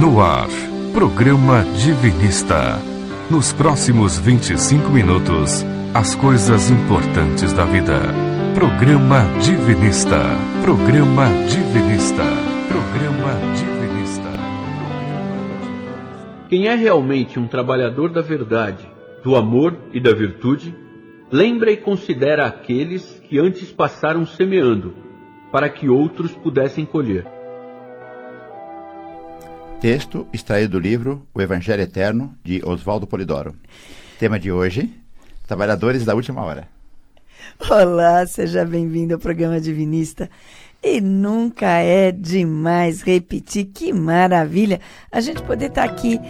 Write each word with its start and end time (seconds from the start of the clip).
No 0.00 0.18
ar, 0.18 0.48
programa 0.94 1.62
Divinista. 1.76 2.78
Nos 3.30 3.52
próximos 3.52 4.18
25 4.18 4.88
minutos, 4.88 5.62
as 5.92 6.14
coisas 6.14 6.70
importantes 6.70 7.52
da 7.52 7.66
vida. 7.66 8.00
Programa 8.54 9.24
Divinista. 9.42 10.16
Programa 10.62 11.26
Divinista. 11.46 12.22
Programa 12.66 13.34
Divinista. 13.54 14.30
Quem 16.48 16.68
é 16.68 16.74
realmente 16.74 17.38
um 17.38 17.46
trabalhador 17.46 18.08
da 18.08 18.22
verdade, 18.22 18.88
do 19.22 19.36
amor 19.36 19.76
e 19.92 20.00
da 20.00 20.14
virtude, 20.14 20.74
lembra 21.30 21.70
e 21.70 21.76
considera 21.76 22.46
aqueles 22.46 23.20
que 23.28 23.38
antes 23.38 23.70
passaram 23.70 24.24
semeando, 24.24 24.94
para 25.52 25.68
que 25.68 25.90
outros 25.90 26.32
pudessem 26.32 26.86
colher. 26.86 27.39
Texto 29.80 30.26
extraído 30.30 30.72
do 30.72 30.78
livro 30.78 31.26
O 31.34 31.40
Evangelho 31.40 31.80
Eterno, 31.82 32.34
de 32.44 32.60
Oswaldo 32.62 33.06
Polidoro. 33.06 33.54
Tema 34.18 34.38
de 34.38 34.52
hoje: 34.52 34.92
Trabalhadores 35.46 36.04
da 36.04 36.14
Última 36.14 36.44
Hora. 36.44 36.68
Olá, 37.70 38.26
seja 38.26 38.62
bem-vindo 38.62 39.14
ao 39.14 39.20
programa 39.20 39.58
Divinista. 39.58 40.28
E 40.82 41.00
nunca 41.00 41.78
é 41.78 42.12
demais 42.12 43.00
repetir, 43.00 43.70
que 43.72 43.90
maravilha 43.90 44.80
a 45.10 45.18
gente 45.18 45.42
poder 45.42 45.66
estar 45.66 45.84
aqui 45.84 46.20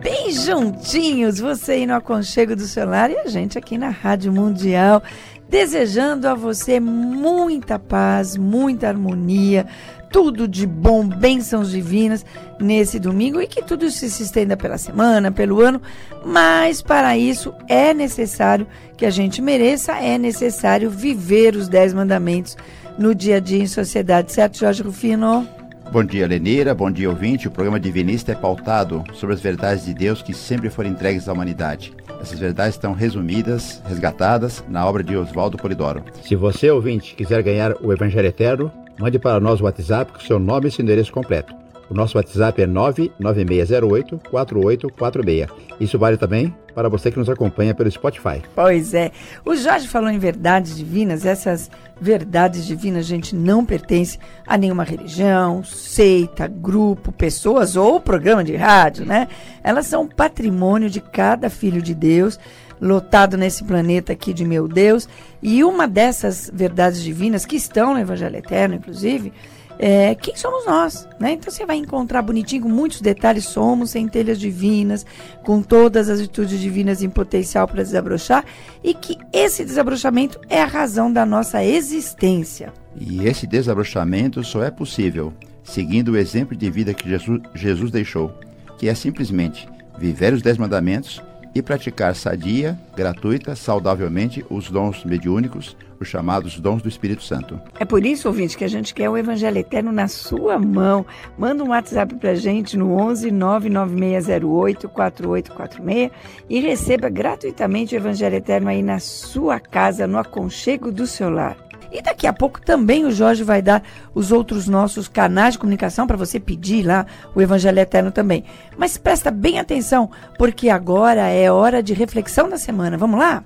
bem 0.00 0.32
juntinhos, 0.32 1.38
você 1.38 1.72
aí 1.72 1.86
no 1.86 1.94
aconchego 1.94 2.56
do 2.56 2.66
celular 2.66 3.08
e 3.08 3.18
a 3.18 3.26
gente 3.28 3.56
aqui 3.56 3.78
na 3.78 3.88
Rádio 3.88 4.32
Mundial, 4.32 5.00
desejando 5.48 6.28
a 6.28 6.34
você 6.34 6.80
muita 6.80 7.78
paz, 7.78 8.36
muita 8.36 8.88
harmonia, 8.88 9.66
tudo 10.16 10.48
de 10.48 10.66
bom, 10.66 11.06
bênçãos 11.06 11.70
divinas 11.70 12.24
nesse 12.58 12.98
domingo 12.98 13.38
e 13.38 13.46
que 13.46 13.60
tudo 13.62 13.84
isso 13.84 14.08
se 14.08 14.22
estenda 14.22 14.56
pela 14.56 14.78
semana, 14.78 15.30
pelo 15.30 15.60
ano, 15.60 15.78
mas 16.24 16.80
para 16.80 17.18
isso 17.18 17.52
é 17.68 17.92
necessário 17.92 18.66
que 18.96 19.04
a 19.04 19.10
gente 19.10 19.42
mereça, 19.42 19.92
é 19.92 20.16
necessário 20.16 20.88
viver 20.88 21.54
os 21.54 21.68
dez 21.68 21.92
mandamentos 21.92 22.56
no 22.96 23.14
dia 23.14 23.36
a 23.36 23.40
dia 23.40 23.62
em 23.62 23.66
sociedade, 23.66 24.32
certo, 24.32 24.56
Jorge 24.56 24.82
Rufino? 24.82 25.46
Bom 25.92 26.02
dia, 26.02 26.26
Lenira. 26.26 26.74
Bom 26.74 26.90
dia, 26.90 27.10
ouvinte. 27.10 27.46
O 27.46 27.50
programa 27.50 27.78
Divinista 27.78 28.32
é 28.32 28.34
pautado 28.34 29.04
sobre 29.12 29.34
as 29.34 29.40
verdades 29.42 29.84
de 29.84 29.92
Deus 29.92 30.22
que 30.22 30.32
sempre 30.32 30.70
foram 30.70 30.88
entregues 30.88 31.28
à 31.28 31.32
humanidade. 31.34 31.92
Essas 32.22 32.38
verdades 32.38 32.74
estão 32.74 32.94
resumidas, 32.94 33.82
resgatadas 33.86 34.64
na 34.66 34.86
obra 34.86 35.04
de 35.04 35.14
Oswaldo 35.14 35.58
Polidoro. 35.58 36.02
Se 36.22 36.34
você, 36.34 36.70
ouvinte, 36.70 37.14
quiser 37.14 37.42
ganhar 37.42 37.74
o 37.82 37.92
Evangelho 37.92 38.26
Eterno, 38.28 38.72
mande 38.98 39.18
para 39.18 39.40
nós 39.40 39.60
o 39.60 39.64
WhatsApp 39.64 40.12
com 40.12 40.20
seu 40.20 40.38
nome 40.38 40.68
e 40.68 40.70
seu 40.70 40.82
endereço 40.82 41.12
completo. 41.12 41.54
O 41.88 41.94
nosso 41.94 42.18
WhatsApp 42.18 42.60
é 42.60 42.66
99608-4846. 42.66 45.48
Isso 45.78 45.96
vale 45.98 46.16
também 46.16 46.52
para 46.74 46.88
você 46.88 47.12
que 47.12 47.18
nos 47.18 47.28
acompanha 47.28 47.74
pelo 47.74 47.90
Spotify. 47.90 48.42
Pois 48.54 48.92
é. 48.92 49.12
O 49.44 49.54
Jorge 49.54 49.86
falou 49.86 50.10
em 50.10 50.18
verdades 50.18 50.76
divinas. 50.76 51.24
Essas 51.24 51.70
verdades 52.00 52.66
divinas, 52.66 53.06
gente, 53.06 53.36
não 53.36 53.64
pertence 53.64 54.18
a 54.46 54.58
nenhuma 54.58 54.82
religião, 54.82 55.62
seita, 55.62 56.48
grupo, 56.48 57.12
pessoas 57.12 57.76
ou 57.76 58.00
programa 58.00 58.42
de 58.42 58.56
rádio, 58.56 59.06
né? 59.06 59.28
Elas 59.62 59.86
são 59.86 60.08
patrimônio 60.08 60.90
de 60.90 61.00
cada 61.00 61.48
filho 61.48 61.80
de 61.80 61.94
Deus 61.94 62.36
lotado 62.80 63.36
nesse 63.36 63.64
planeta 63.64 64.12
aqui 64.12 64.32
de 64.32 64.44
meu 64.44 64.68
Deus. 64.68 65.08
E 65.46 65.62
uma 65.62 65.86
dessas 65.86 66.50
verdades 66.52 67.00
divinas 67.00 67.46
que 67.46 67.54
estão 67.54 67.94
no 67.94 68.00
Evangelho 68.00 68.34
Eterno, 68.34 68.74
inclusive, 68.74 69.32
é, 69.78 70.12
quem 70.16 70.34
somos 70.34 70.66
nós, 70.66 71.08
né? 71.20 71.34
Então 71.34 71.52
você 71.52 71.64
vai 71.64 71.76
encontrar 71.76 72.20
bonitinho, 72.20 72.62
com 72.62 72.68
muitos 72.68 73.00
detalhes, 73.00 73.44
somos 73.44 73.90
centelhas 73.90 74.40
divinas, 74.40 75.06
com 75.44 75.62
todas 75.62 76.10
as 76.10 76.18
virtudes 76.18 76.58
divinas 76.58 77.00
em 77.00 77.08
potencial 77.08 77.68
para 77.68 77.84
desabrochar, 77.84 78.44
e 78.82 78.92
que 78.92 79.16
esse 79.32 79.64
desabrochamento 79.64 80.40
é 80.50 80.60
a 80.60 80.66
razão 80.66 81.12
da 81.12 81.24
nossa 81.24 81.64
existência. 81.64 82.72
E 82.96 83.24
esse 83.24 83.46
desabrochamento 83.46 84.42
só 84.42 84.64
é 84.64 84.70
possível 84.72 85.32
seguindo 85.62 86.08
o 86.08 86.16
exemplo 86.16 86.56
de 86.56 86.68
vida 86.68 86.92
que 86.92 87.08
Jesus, 87.08 87.40
Jesus 87.54 87.92
deixou, 87.92 88.32
que 88.78 88.88
é 88.88 88.94
simplesmente 88.96 89.68
viver 89.96 90.32
os 90.32 90.42
dez 90.42 90.58
mandamentos 90.58 91.22
e 91.56 91.62
praticar 91.62 92.14
sadia, 92.14 92.78
gratuita, 92.94 93.56
saudavelmente 93.56 94.44
os 94.50 94.70
dons 94.70 95.02
mediúnicos, 95.06 95.74
os 95.98 96.06
chamados 96.06 96.60
dons 96.60 96.82
do 96.82 96.88
Espírito 96.90 97.22
Santo. 97.22 97.58
É 97.80 97.84
por 97.86 98.04
isso, 98.04 98.28
ouvinte, 98.28 98.58
que 98.58 98.64
a 98.64 98.68
gente 98.68 98.92
quer 98.92 99.08
o 99.08 99.16
Evangelho 99.16 99.56
Eterno 99.56 99.90
na 99.90 100.06
sua 100.06 100.58
mão. 100.58 101.06
Manda 101.38 101.64
um 101.64 101.70
WhatsApp 101.70 102.14
pra 102.16 102.34
gente 102.34 102.76
no 102.76 102.92
11 102.92 103.30
99608 103.30 104.86
4846 104.86 106.10
e 106.50 106.60
receba 106.60 107.08
gratuitamente 107.08 107.94
o 107.94 107.96
Evangelho 107.96 108.36
Eterno 108.36 108.68
aí 108.68 108.82
na 108.82 108.98
sua 108.98 109.58
casa, 109.58 110.06
no 110.06 110.18
aconchego 110.18 110.92
do 110.92 111.06
seu 111.06 111.30
lar. 111.30 111.56
E 111.96 112.02
daqui 112.02 112.26
a 112.26 112.32
pouco 112.32 112.60
também 112.60 113.06
o 113.06 113.10
Jorge 113.10 113.42
vai 113.42 113.62
dar 113.62 113.82
os 114.14 114.30
outros 114.30 114.68
nossos 114.68 115.08
canais 115.08 115.54
de 115.54 115.58
comunicação 115.58 116.06
para 116.06 116.16
você 116.16 116.38
pedir 116.38 116.84
lá 116.84 117.06
o 117.34 117.40
Evangelho 117.40 117.78
Eterno 117.78 118.12
também. 118.12 118.44
Mas 118.76 118.98
presta 118.98 119.30
bem 119.30 119.58
atenção, 119.58 120.10
porque 120.36 120.68
agora 120.68 121.22
é 121.28 121.50
hora 121.50 121.82
de 121.82 121.94
reflexão 121.94 122.50
da 122.50 122.58
semana. 122.58 122.98
Vamos 122.98 123.18
lá? 123.18 123.42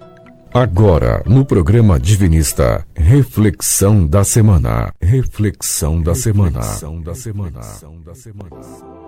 Agora, 0.52 1.22
no 1.26 1.44
programa 1.44 2.00
Divinista, 2.00 2.84
reflexão 2.96 4.04
da 4.04 4.24
semana. 4.24 4.92
Reflexão 5.00 6.02
da 6.02 6.12
semana. 6.12 6.58
Reflexão 6.58 7.00
da 7.00 7.14
semana. 7.14 8.99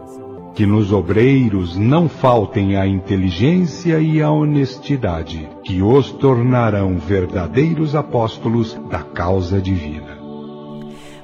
Que 0.54 0.66
nos 0.66 0.92
obreiros 0.92 1.76
não 1.76 2.08
faltem 2.08 2.76
a 2.76 2.86
inteligência 2.86 3.98
e 4.00 4.20
a 4.20 4.30
honestidade, 4.30 5.48
que 5.64 5.80
os 5.80 6.10
tornarão 6.12 6.98
verdadeiros 6.98 7.94
apóstolos 7.94 8.78
da 8.90 9.02
causa 9.02 9.60
divina. 9.60 10.18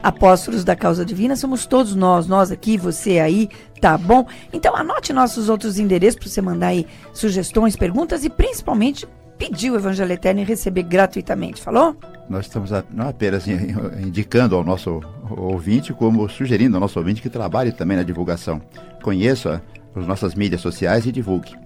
Apóstolos 0.03 0.65
da 0.65 0.75
causa 0.75 1.05
divina 1.05 1.37
somos 1.37 1.67
todos 1.67 1.95
nós, 1.95 2.27
nós 2.27 2.51
aqui, 2.51 2.79
você 2.79 3.19
aí, 3.19 3.51
tá 3.81 3.99
bom? 3.99 4.27
Então 4.53 4.75
anote 4.75 5.13
nossos 5.13 5.49
outros 5.49 5.79
endereços 5.79 6.21
para 6.21 6.29
você 6.29 6.41
mandar 6.41 6.69
aí 6.69 6.87
sugestões, 7.13 7.77
perguntas 7.77 8.25
e 8.25 8.31
principalmente 8.31 9.07
pedir 9.37 9.71
o 9.71 9.77
Evangelho 9.77 10.13
Eterno 10.13 10.41
e 10.41 10.45
receber 10.45 10.85
gratuitamente, 10.85 11.61
falou? 11.61 11.97
Nós 12.29 12.47
estamos 12.47 12.71
não 12.91 13.09
apenas 13.09 13.47
indicando 13.49 14.55
ao 14.55 14.63
nosso 14.63 15.01
ouvinte, 15.31 15.93
como 15.93 16.29
sugerindo 16.29 16.77
ao 16.77 16.81
nosso 16.81 16.99
ouvinte 16.99 17.23
que 17.23 17.31
trabalhe 17.31 17.73
também 17.73 17.97
na 17.97 18.03
divulgação. 18.03 18.61
Conheça 19.03 19.63
as 19.95 20.07
nossas 20.07 20.35
mídias 20.35 20.61
sociais 20.61 21.07
e 21.07 21.13
divulgue. 21.13 21.57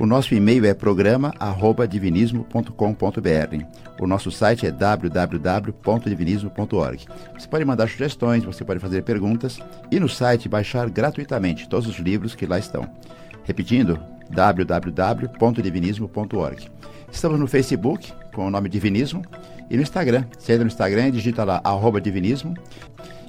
O 0.00 0.06
nosso 0.06 0.34
e-mail 0.34 0.64
é 0.66 0.74
programa@divinismo.com.br. 0.74 3.64
O 4.00 4.06
nosso 4.06 4.30
site 4.30 4.66
é 4.66 4.70
www.divinismo.org. 4.70 7.06
Você 7.38 7.46
pode 7.46 7.64
mandar 7.64 7.88
sugestões, 7.88 8.44
você 8.44 8.64
pode 8.64 8.80
fazer 8.80 9.02
perguntas 9.02 9.58
e 9.90 10.00
no 10.00 10.08
site 10.08 10.48
baixar 10.48 10.88
gratuitamente 10.90 11.68
todos 11.68 11.86
os 11.86 11.98
livros 11.98 12.34
que 12.34 12.46
lá 12.46 12.58
estão. 12.58 12.88
Repetindo, 13.44 14.00
www.divinismo.org. 14.30 16.68
Estamos 17.10 17.38
no 17.38 17.46
Facebook 17.46 18.12
com 18.34 18.46
o 18.46 18.50
nome 18.50 18.68
Divinismo 18.68 19.22
e 19.70 19.76
no 19.76 19.82
Instagram. 19.82 20.24
Você 20.38 20.52
entra 20.52 20.64
no 20.64 20.70
Instagram 20.70 21.08
e 21.08 21.12
digita 21.12 21.44
lá 21.44 21.60
arroba 21.62 22.00
Divinismo. 22.00 22.54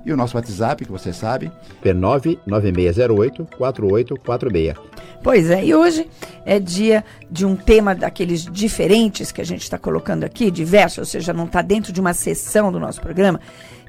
E 0.06 0.12
o 0.12 0.18
nosso 0.18 0.36
WhatsApp, 0.36 0.84
que 0.84 0.92
você 0.92 1.14
sabe, 1.14 1.50
é 1.84 1.94
99608-4846. 1.94 4.76
Pois 5.24 5.50
é, 5.50 5.64
e 5.64 5.74
hoje 5.74 6.06
é 6.46 6.60
dia 6.60 7.06
de 7.32 7.46
um 7.46 7.56
tema 7.56 7.96
daqueles 7.96 8.44
diferentes 8.44 9.32
que 9.32 9.40
a 9.40 9.46
gente 9.46 9.62
está 9.62 9.78
colocando 9.78 10.26
aqui, 10.26 10.52
diversos, 10.52 10.98
ou 10.98 11.06
seja, 11.06 11.32
não 11.32 11.46
está 11.46 11.62
dentro 11.62 11.94
de 11.94 12.02
uma 12.02 12.14
sessão 12.14 12.70
do 12.70 12.82
nosso 12.82 13.00
programa. 13.00 13.40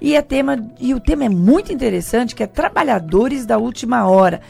E, 0.00 0.14
é 0.14 0.22
tema, 0.22 0.64
e 0.78 0.94
o 0.94 1.00
tema 1.00 1.24
é 1.24 1.28
muito 1.28 1.72
interessante, 1.72 2.36
que 2.36 2.44
é 2.44 2.46
Trabalhadores 2.46 3.44
da 3.44 3.58
Última 3.58 4.06
Hora. 4.06 4.40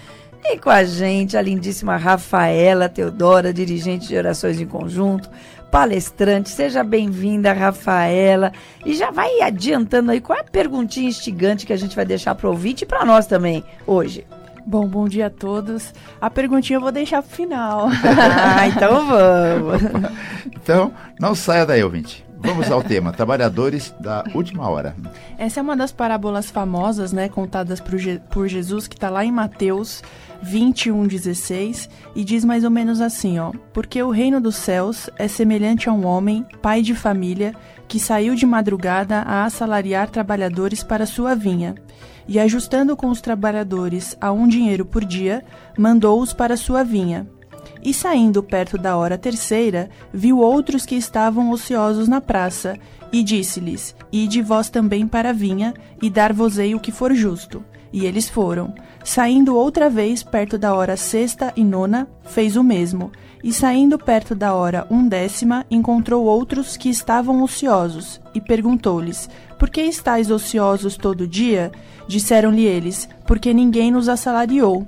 E 0.46 0.58
com 0.58 0.68
a 0.68 0.84
gente 0.84 1.38
a 1.38 1.42
lindíssima 1.42 1.96
Rafaela 1.96 2.86
Teodora, 2.86 3.52
dirigente 3.52 4.06
de 4.06 4.16
Orações 4.16 4.60
em 4.60 4.66
Conjunto, 4.66 5.30
palestrante. 5.70 6.50
Seja 6.50 6.84
bem-vinda, 6.84 7.52
Rafaela. 7.52 8.52
E 8.84 8.94
já 8.94 9.10
vai 9.10 9.40
adiantando 9.40 10.10
aí 10.10 10.20
qual 10.20 10.38
é 10.38 10.42
a 10.42 10.44
perguntinha 10.44 11.08
instigante 11.08 11.64
que 11.64 11.72
a 11.72 11.76
gente 11.78 11.96
vai 11.96 12.04
deixar 12.04 12.34
para 12.34 12.46
o 12.46 12.50
ouvinte 12.50 12.84
e 12.84 12.86
para 12.86 13.06
nós 13.06 13.26
também 13.26 13.64
hoje. 13.86 14.26
Bom, 14.66 14.86
bom 14.86 15.08
dia 15.08 15.26
a 15.26 15.30
todos. 15.30 15.92
A 16.20 16.28
perguntinha 16.28 16.76
eu 16.76 16.80
vou 16.80 16.92
deixar 16.92 17.22
para 17.22 17.32
o 17.32 17.36
final. 17.36 17.88
ah, 18.04 18.66
então 18.66 19.06
vamos. 19.06 19.82
então, 20.54 20.92
não 21.18 21.34
saia 21.34 21.66
daí, 21.66 21.82
ouvinte. 21.82 22.23
Vamos 22.44 22.70
ao 22.70 22.82
tema, 22.82 23.10
trabalhadores 23.10 23.94
da 23.98 24.22
última 24.34 24.68
hora. 24.68 24.94
Essa 25.38 25.60
é 25.60 25.62
uma 25.62 25.74
das 25.74 25.92
parábolas 25.92 26.50
famosas, 26.50 27.12
né, 27.12 27.28
contadas 27.28 27.80
por, 27.80 27.98
Je 27.98 28.20
por 28.30 28.46
Jesus, 28.46 28.86
que 28.86 28.94
está 28.94 29.08
lá 29.08 29.24
em 29.24 29.32
Mateus 29.32 30.02
21, 30.42 31.06
16, 31.06 31.88
e 32.14 32.22
diz 32.22 32.44
mais 32.44 32.62
ou 32.62 32.70
menos 32.70 33.00
assim, 33.00 33.38
ó. 33.38 33.50
Porque 33.72 34.02
o 34.02 34.10
reino 34.10 34.40
dos 34.40 34.56
céus 34.56 35.08
é 35.16 35.26
semelhante 35.26 35.88
a 35.88 35.92
um 35.92 36.04
homem, 36.04 36.44
pai 36.60 36.82
de 36.82 36.94
família, 36.94 37.54
que 37.88 37.98
saiu 37.98 38.34
de 38.34 38.44
madrugada 38.44 39.20
a 39.20 39.44
assalariar 39.44 40.10
trabalhadores 40.10 40.82
para 40.82 41.06
sua 41.06 41.34
vinha. 41.34 41.74
e, 42.26 42.38
ajustando 42.38 42.96
com 42.96 43.08
os 43.10 43.20
trabalhadores 43.20 44.16
a 44.20 44.32
um 44.32 44.48
dinheiro 44.48 44.84
por 44.84 45.04
dia, 45.04 45.44
mandou-os 45.76 46.32
para 46.32 46.56
sua 46.56 46.82
vinha. 46.82 47.26
E 47.82 47.92
saindo 47.92 48.42
perto 48.42 48.78
da 48.78 48.96
hora 48.96 49.18
terceira, 49.18 49.90
viu 50.12 50.38
outros 50.38 50.86
que 50.86 50.94
estavam 50.94 51.50
ociosos 51.50 52.08
na 52.08 52.20
praça, 52.20 52.78
e 53.12 53.22
disse-lhes: 53.22 53.94
Ide 54.10 54.42
vós 54.42 54.68
também 54.68 55.06
para 55.06 55.30
a 55.30 55.32
vinha, 55.32 55.74
e 56.02 56.10
dar-vos-ei 56.10 56.74
o 56.74 56.80
que 56.80 56.90
for 56.90 57.14
justo. 57.14 57.64
E 57.92 58.06
eles 58.06 58.28
foram. 58.28 58.74
Saindo 59.04 59.54
outra 59.54 59.88
vez 59.88 60.22
perto 60.22 60.58
da 60.58 60.74
hora 60.74 60.96
sexta 60.96 61.52
e 61.54 61.62
nona, 61.62 62.08
fez 62.24 62.56
o 62.56 62.64
mesmo. 62.64 63.12
E 63.42 63.52
saindo 63.52 63.98
perto 63.98 64.34
da 64.34 64.54
hora 64.54 64.86
undécima, 64.90 65.66
encontrou 65.70 66.24
outros 66.24 66.76
que 66.76 66.88
estavam 66.88 67.42
ociosos, 67.42 68.20
e 68.34 68.40
perguntou-lhes: 68.40 69.28
Por 69.58 69.70
que 69.70 69.82
estáis 69.82 70.30
ociosos 70.30 70.96
todo 70.96 71.28
dia? 71.28 71.70
Disseram-lhe 72.08 72.64
eles: 72.64 73.08
Porque 73.26 73.52
ninguém 73.52 73.92
nos 73.92 74.08
assalariou. 74.08 74.86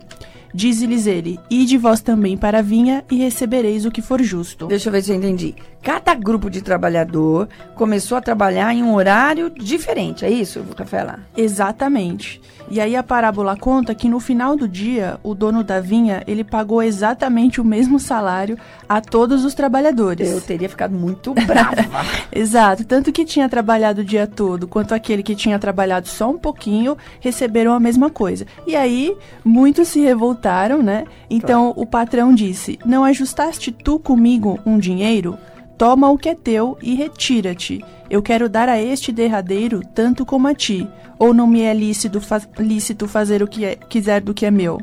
Diz-lhes 0.57 1.07
ele: 1.07 1.39
Ide 1.51 1.77
vós 1.77 2.01
também 2.01 2.35
para 2.35 2.61
a 2.61 2.63
vinha 2.63 3.05
e 3.11 3.17
recebereis 3.17 3.85
o 3.85 3.91
que 3.91 4.01
for 4.01 4.23
justo. 4.23 4.67
Deixa 4.67 4.89
eu 4.89 4.93
ver 4.93 5.03
se 5.03 5.13
eu 5.13 5.17
entendi. 5.17 5.55
Cada 5.87 6.17
grupo 6.17 6.51
de 6.51 6.63
trabalhador 6.63 7.49
começou 7.77 8.19
a 8.19 8.21
trabalhar 8.21 8.75
em 8.75 8.83
um 8.83 8.93
horário 8.93 9.49
diferente, 9.49 10.25
é 10.25 10.29
isso, 10.29 10.67
Rafaela? 10.77 11.21
Exatamente. 11.37 12.41
E 12.69 12.81
aí 12.81 12.97
a 12.97 13.05
parábola 13.05 13.57
conta 13.57 13.95
que 13.95 14.09
no 14.09 14.19
final 14.19 14.57
do 14.57 14.67
dia, 14.67 15.21
o 15.23 15.33
dono 15.33 15.63
da 15.63 15.79
vinha, 15.79 16.25
ele 16.27 16.43
pagou 16.43 16.83
exatamente 16.83 17.61
o 17.61 17.65
mesmo 17.65 18.01
salário 18.01 18.59
a 18.89 19.01
todos 19.01 19.45
os 19.45 19.55
trabalhadores. 19.55 20.29
Eu 20.29 20.41
teria 20.41 20.69
ficado 20.69 20.93
muito 20.93 21.33
brava. 21.33 21.77
Exato, 22.35 22.85
tanto 22.85 23.13
que 23.13 23.25
tinha 23.25 23.49
trabalhado 23.49 24.01
o 24.01 24.05
dia 24.05 24.27
todo, 24.27 24.67
quanto 24.67 24.93
aquele 24.93 25.23
que 25.23 25.37
tinha 25.37 25.57
trabalhado 25.57 26.09
só 26.09 26.29
um 26.29 26.37
pouquinho, 26.37 26.99
receberam 27.21 27.73
a 27.73 27.79
mesma 27.79 28.11
coisa. 28.11 28.45
E 28.67 28.75
aí, 28.75 29.17
muitos 29.45 29.87
se 29.87 30.01
revoltaram, 30.01 30.83
né? 30.83 31.05
Então 31.31 31.73
claro. 31.73 31.81
o 31.81 31.87
patrão 31.87 32.35
disse: 32.35 32.77
"Não 32.85 33.05
ajustaste 33.05 33.71
tu 33.71 34.01
comigo 34.01 34.59
um 34.67 34.81
dinheiro?" 34.81 35.39
Toma 35.79 36.11
o 36.11 36.17
que 36.17 36.31
é 36.31 36.35
teu 36.35 36.79
e 36.83 36.95
retira-te. 36.95 37.85
Eu 38.09 38.23
quero 38.23 38.49
dar 38.49 38.69
a 38.69 38.81
este 38.81 39.13
derradeiro 39.13 39.83
tanto 39.95 40.25
como 40.25 40.49
a 40.49 40.55
ti, 40.55 40.89
ou 41.19 41.35
não 41.35 41.47
me 41.47 41.63
é 41.63 41.75
lícito, 41.75 42.21
fa 42.21 42.41
lícito 42.59 43.07
fazer 43.07 43.43
o 43.43 43.49
que 43.49 43.65
é, 43.65 43.77
quiser 43.77 44.21
do 44.21 44.33
que 44.33 44.47
é 44.47 44.51
meu. 44.51 44.81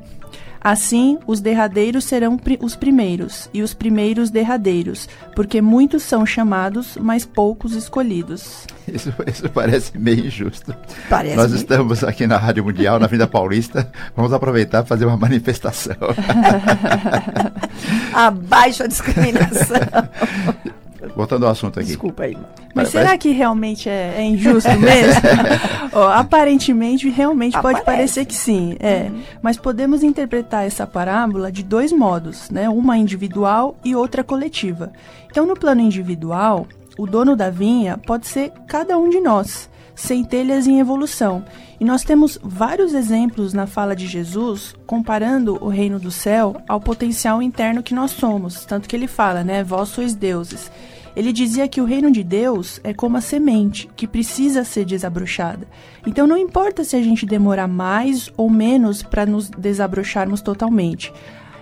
Assim, 0.63 1.19
os 1.27 1.41
derradeiros 1.41 2.05
serão 2.05 2.37
pri 2.37 2.57
os 2.61 2.73
primeiros, 2.73 3.49
e 3.53 3.61
os 3.61 3.73
primeiros 3.73 4.29
derradeiros, 4.29 5.09
porque 5.35 5.61
muitos 5.61 6.03
são 6.03 6.25
chamados, 6.25 6.97
mas 6.97 7.25
poucos 7.25 7.73
escolhidos. 7.73 8.65
Isso, 8.87 9.13
isso 9.25 9.49
parece 9.49 9.97
meio 9.97 10.25
injusto. 10.25 10.75
Parece 11.09 11.37
Nós 11.37 11.53
estamos 11.53 12.03
aqui 12.03 12.27
na 12.27 12.37
Rádio 12.37 12.65
Mundial, 12.65 12.99
na 12.99 13.07
Vinda 13.07 13.25
Paulista, 13.25 13.89
vamos 14.13 14.33
aproveitar 14.33 14.79
para 14.79 14.87
fazer 14.87 15.05
uma 15.05 15.15
manifestação. 15.15 15.95
Abaixo 18.13 18.83
a 18.83 18.87
discriminação. 18.87 19.77
Voltando 21.15 21.45
ao 21.45 21.51
assunto 21.51 21.79
aqui. 21.79 21.87
Desculpa 21.87 22.23
aí. 22.23 22.37
Mas 22.73 22.89
será 22.89 23.17
que 23.17 23.31
realmente 23.31 23.87
é, 23.87 24.15
é 24.17 24.23
injusto 24.23 24.69
mesmo? 24.79 25.21
oh, 25.93 25.99
aparentemente, 25.99 27.07
realmente 27.09 27.55
Aparece. 27.55 27.83
pode 27.83 27.85
parecer 27.85 28.25
que 28.25 28.33
sim. 28.33 28.75
É. 28.79 29.09
Uhum. 29.11 29.21
Mas 29.41 29.57
podemos 29.57 30.01
interpretar 30.01 30.65
essa 30.65 30.87
parábola 30.87 31.51
de 31.51 31.61
dois 31.61 31.91
modos, 31.91 32.49
né? 32.49 32.67
Uma 32.67 32.97
individual 32.97 33.75
e 33.85 33.95
outra 33.95 34.23
coletiva. 34.23 34.91
Então, 35.29 35.45
no 35.45 35.55
plano 35.55 35.81
individual, 35.81 36.67
o 36.97 37.05
dono 37.05 37.35
da 37.35 37.49
vinha 37.49 37.97
pode 37.97 38.27
ser 38.27 38.51
cada 38.67 38.97
um 38.97 39.09
de 39.09 39.19
nós, 39.19 39.69
centelhas 39.95 40.65
em 40.65 40.79
evolução. 40.79 41.45
E 41.79 41.85
nós 41.85 42.03
temos 42.03 42.39
vários 42.41 42.93
exemplos 42.93 43.53
na 43.53 43.67
fala 43.67 43.95
de 43.95 44.07
Jesus 44.07 44.73
comparando 44.87 45.57
o 45.61 45.67
reino 45.67 45.99
do 45.99 46.09
céu 46.09 46.55
ao 46.67 46.79
potencial 46.79 47.41
interno 47.41 47.83
que 47.83 47.93
nós 47.93 48.11
somos. 48.11 48.65
Tanto 48.65 48.87
que 48.87 48.95
ele 48.95 49.07
fala, 49.07 49.43
né? 49.43 49.63
Vós 49.63 49.89
sois 49.89 50.15
deuses. 50.15 50.71
Ele 51.15 51.31
dizia 51.31 51.67
que 51.67 51.79
o 51.79 51.85
reino 51.85 52.11
de 52.11 52.23
Deus 52.23 52.79
é 52.83 52.93
como 52.93 53.17
a 53.17 53.21
semente, 53.21 53.89
que 53.95 54.07
precisa 54.07 54.63
ser 54.63 54.85
desabrocada. 54.85 55.67
Então 56.05 56.25
não 56.25 56.37
importa 56.37 56.83
se 56.83 56.95
a 56.95 57.01
gente 57.01 57.25
demorar 57.25 57.67
mais 57.67 58.31
ou 58.35 58.49
menos 58.49 59.03
para 59.03 59.25
nos 59.25 59.49
desabrocharmos 59.49 60.41
totalmente. 60.41 61.13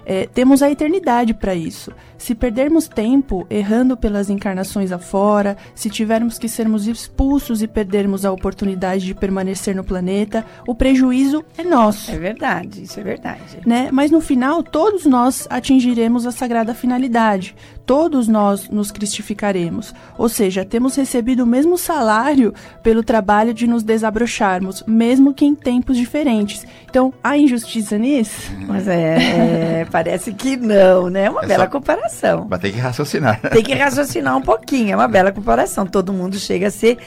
É, 0.06 0.26
temos 0.28 0.62
a 0.62 0.72
eternidade 0.72 1.34
para 1.34 1.54
isso. 1.54 1.92
Se 2.22 2.36
perdermos 2.36 2.88
tempo 2.88 3.48
errando 3.50 3.98
pelas 3.98 4.30
encarnações 4.30 4.92
afora, 4.92 5.58
se 5.74 5.90
tivermos 5.90 6.38
que 6.38 6.48
sermos 6.48 6.86
expulsos 6.86 7.64
e 7.64 7.68
perdermos 7.68 8.26
a 8.26 8.32
oportunidade 8.32 9.08
de 9.08 9.16
permanecer 9.16 9.76
no 9.76 9.84
planeta, 9.84 10.46
o 10.68 10.76
prejuízo 10.76 11.44
é 11.58 11.64
nosso. 11.64 12.12
É 12.12 12.20
verdade, 12.20 12.84
isso 12.84 13.00
é 13.00 13.04
verdade. 13.04 13.58
Né? 13.66 13.90
Mas 13.92 14.12
no 14.12 14.22
final, 14.22 14.62
todos 14.62 15.04
nós 15.04 15.48
atingiremos 15.50 16.28
a 16.28 16.32
sagrada 16.32 16.76
finalidade. 16.76 17.56
Todos 17.88 18.28
nós 18.28 18.70
nos 18.70 18.92
cristificaremos. 18.92 19.92
Ou 20.16 20.30
seja, 20.30 20.64
temos 20.64 20.96
recebido 20.96 21.44
o 21.44 21.48
mesmo 21.48 21.76
salário 21.76 22.54
pelo 22.84 23.04
trabalho 23.04 23.52
de 23.52 23.66
nos 23.66 23.82
desabrocharmos, 23.82 24.84
mesmo 24.86 25.34
que 25.34 25.44
em 25.44 25.56
tempos 25.56 25.98
diferentes. 25.98 26.68
Então, 26.88 27.12
há 27.24 27.36
injustiça 27.36 27.98
nisso? 27.98 28.52
Mas 28.68 28.88
é, 28.88 29.80
é 29.82 29.88
parece 29.90 30.32
que 30.34 30.56
não, 30.56 31.10
né? 31.10 31.26
É 31.26 31.30
uma 31.32 31.44
é 31.44 31.48
bela 31.48 31.66
só... 31.66 31.72
comparação. 31.72 32.11
Mas 32.50 32.60
tem 32.60 32.72
que 32.72 32.80
raciocinar. 32.80 33.40
Tem 33.52 33.64
que 33.64 33.74
raciocinar 33.74 34.38
um 34.38 34.42
pouquinho, 34.42 34.94
é 34.94 34.96
uma 34.96 35.08
bela 35.08 35.32
comparação. 35.32 35.86
Todo 35.86 36.14
mundo 36.14 36.38
chega 36.38 36.68
a 36.68 36.72
ser 36.72 36.98